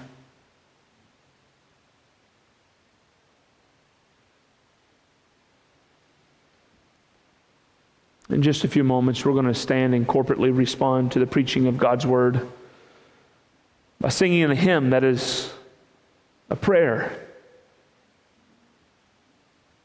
In 8.28 8.42
just 8.42 8.64
a 8.64 8.68
few 8.68 8.82
moments, 8.82 9.24
we're 9.24 9.32
going 9.32 9.46
to 9.46 9.54
stand 9.54 9.94
and 9.94 10.06
corporately 10.06 10.54
respond 10.54 11.12
to 11.12 11.20
the 11.20 11.26
preaching 11.26 11.68
of 11.68 11.78
God's 11.78 12.04
word 12.04 12.46
by 14.00 14.08
singing 14.08 14.44
a 14.50 14.54
hymn 14.54 14.90
that 14.90 15.04
is 15.04 15.52
a 16.50 16.56
prayer. 16.56 17.26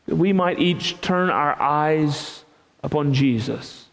That 0.08 0.16
we 0.16 0.34
might 0.34 0.60
each 0.60 1.00
turn 1.02 1.30
our 1.30 1.60
eyes 1.62 2.44
upon 2.84 3.14
Jesus 3.14 3.88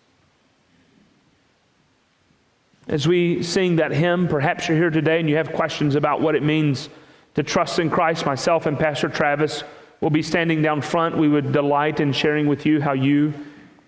as 2.89 3.07
we 3.07 3.43
sing 3.43 3.77
that 3.77 3.93
hymn, 3.93 4.29
perhaps 4.29 4.67
you're 4.67 4.77
here 4.77 4.91
today 4.91 5.21
and 5.21 5.29
you 5.29 5.37
have 5.37 5.53
questions 5.53 5.95
about 5.95 6.23
what 6.23 6.35
it 6.35 6.43
means 6.43 6.89
to 7.35 7.43
trust 7.43 7.79
in 7.79 7.91
Christ. 7.91 8.25
Myself 8.25 8.65
and 8.65 8.79
Pastor 8.79 9.09
Travis 9.09 9.63
will 10.01 10.11
be 10.11 10.23
standing 10.23 10.63
down 10.63 10.81
front. 10.81 11.17
We 11.17 11.29
would 11.29 11.53
delight 11.53 12.01
in 12.01 12.13
sharing 12.13 12.47
with 12.47 12.65
you 12.65 12.81
how 12.81 12.95
you 12.95 13.35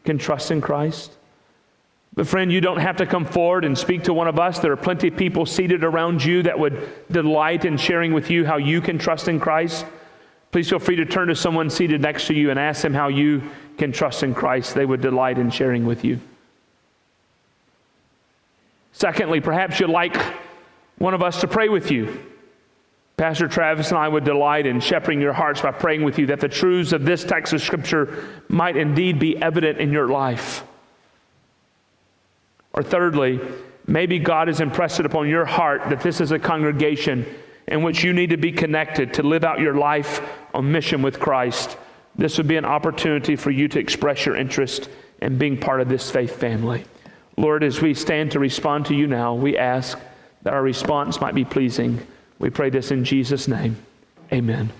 can 0.04 0.18
trust 0.18 0.50
in 0.50 0.60
Christ. 0.60 1.16
But, 2.14 2.26
friend, 2.26 2.52
you 2.52 2.60
don't 2.60 2.80
have 2.80 2.96
to 2.96 3.06
come 3.06 3.24
forward 3.24 3.64
and 3.64 3.78
speak 3.78 4.04
to 4.04 4.12
one 4.12 4.26
of 4.26 4.38
us. 4.38 4.58
There 4.58 4.72
are 4.72 4.76
plenty 4.76 5.08
of 5.08 5.16
people 5.16 5.46
seated 5.46 5.84
around 5.84 6.24
you 6.24 6.42
that 6.42 6.58
would 6.58 6.88
delight 7.10 7.64
in 7.64 7.76
sharing 7.76 8.12
with 8.12 8.30
you 8.30 8.44
how 8.44 8.56
you 8.56 8.80
can 8.80 8.98
trust 8.98 9.28
in 9.28 9.38
Christ. 9.38 9.86
Please 10.50 10.68
feel 10.68 10.80
free 10.80 10.96
to 10.96 11.06
turn 11.06 11.28
to 11.28 11.36
someone 11.36 11.70
seated 11.70 12.00
next 12.00 12.26
to 12.26 12.34
you 12.34 12.50
and 12.50 12.58
ask 12.58 12.82
them 12.82 12.94
how 12.94 13.08
you 13.08 13.42
can 13.78 13.92
trust 13.92 14.24
in 14.24 14.34
Christ. 14.34 14.74
They 14.74 14.84
would 14.84 15.00
delight 15.00 15.38
in 15.38 15.50
sharing 15.50 15.86
with 15.86 16.04
you. 16.04 16.20
Secondly, 18.92 19.40
perhaps 19.40 19.78
you'd 19.78 19.90
like 19.90 20.16
one 20.98 21.14
of 21.14 21.22
us 21.22 21.40
to 21.42 21.48
pray 21.48 21.68
with 21.68 21.92
you. 21.92 22.20
Pastor 23.16 23.46
Travis 23.46 23.90
and 23.90 23.98
I 23.98 24.08
would 24.08 24.24
delight 24.24 24.66
in 24.66 24.80
shepherding 24.80 25.20
your 25.20 25.32
hearts 25.32 25.60
by 25.60 25.70
praying 25.70 26.02
with 26.02 26.18
you 26.18 26.26
that 26.26 26.40
the 26.40 26.48
truths 26.48 26.92
of 26.92 27.04
this 27.04 27.22
text 27.22 27.52
of 27.52 27.62
Scripture 27.62 28.26
might 28.48 28.76
indeed 28.76 29.18
be 29.18 29.40
evident 29.40 29.78
in 29.78 29.92
your 29.92 30.08
life. 30.08 30.64
Or 32.80 32.82
thirdly, 32.82 33.38
maybe 33.86 34.18
God 34.18 34.48
has 34.48 34.62
impressed 34.62 35.00
it 35.00 35.04
upon 35.04 35.28
your 35.28 35.44
heart 35.44 35.82
that 35.90 36.00
this 36.00 36.18
is 36.18 36.32
a 36.32 36.38
congregation 36.38 37.26
in 37.68 37.82
which 37.82 38.02
you 38.02 38.14
need 38.14 38.30
to 38.30 38.38
be 38.38 38.52
connected 38.52 39.12
to 39.12 39.22
live 39.22 39.44
out 39.44 39.60
your 39.60 39.74
life 39.74 40.22
on 40.54 40.72
mission 40.72 41.02
with 41.02 41.20
Christ. 41.20 41.76
This 42.16 42.38
would 42.38 42.48
be 42.48 42.56
an 42.56 42.64
opportunity 42.64 43.36
for 43.36 43.50
you 43.50 43.68
to 43.68 43.78
express 43.78 44.24
your 44.24 44.34
interest 44.34 44.88
in 45.20 45.36
being 45.36 45.60
part 45.60 45.82
of 45.82 45.90
this 45.90 46.10
faith 46.10 46.36
family. 46.36 46.86
Lord, 47.36 47.64
as 47.64 47.82
we 47.82 47.92
stand 47.92 48.30
to 48.30 48.38
respond 48.38 48.86
to 48.86 48.94
you 48.94 49.06
now, 49.06 49.34
we 49.34 49.58
ask 49.58 49.98
that 50.40 50.54
our 50.54 50.62
response 50.62 51.20
might 51.20 51.34
be 51.34 51.44
pleasing. 51.44 52.00
We 52.38 52.48
pray 52.48 52.70
this 52.70 52.90
in 52.90 53.04
Jesus' 53.04 53.46
name. 53.46 53.76
Amen. 54.32 54.72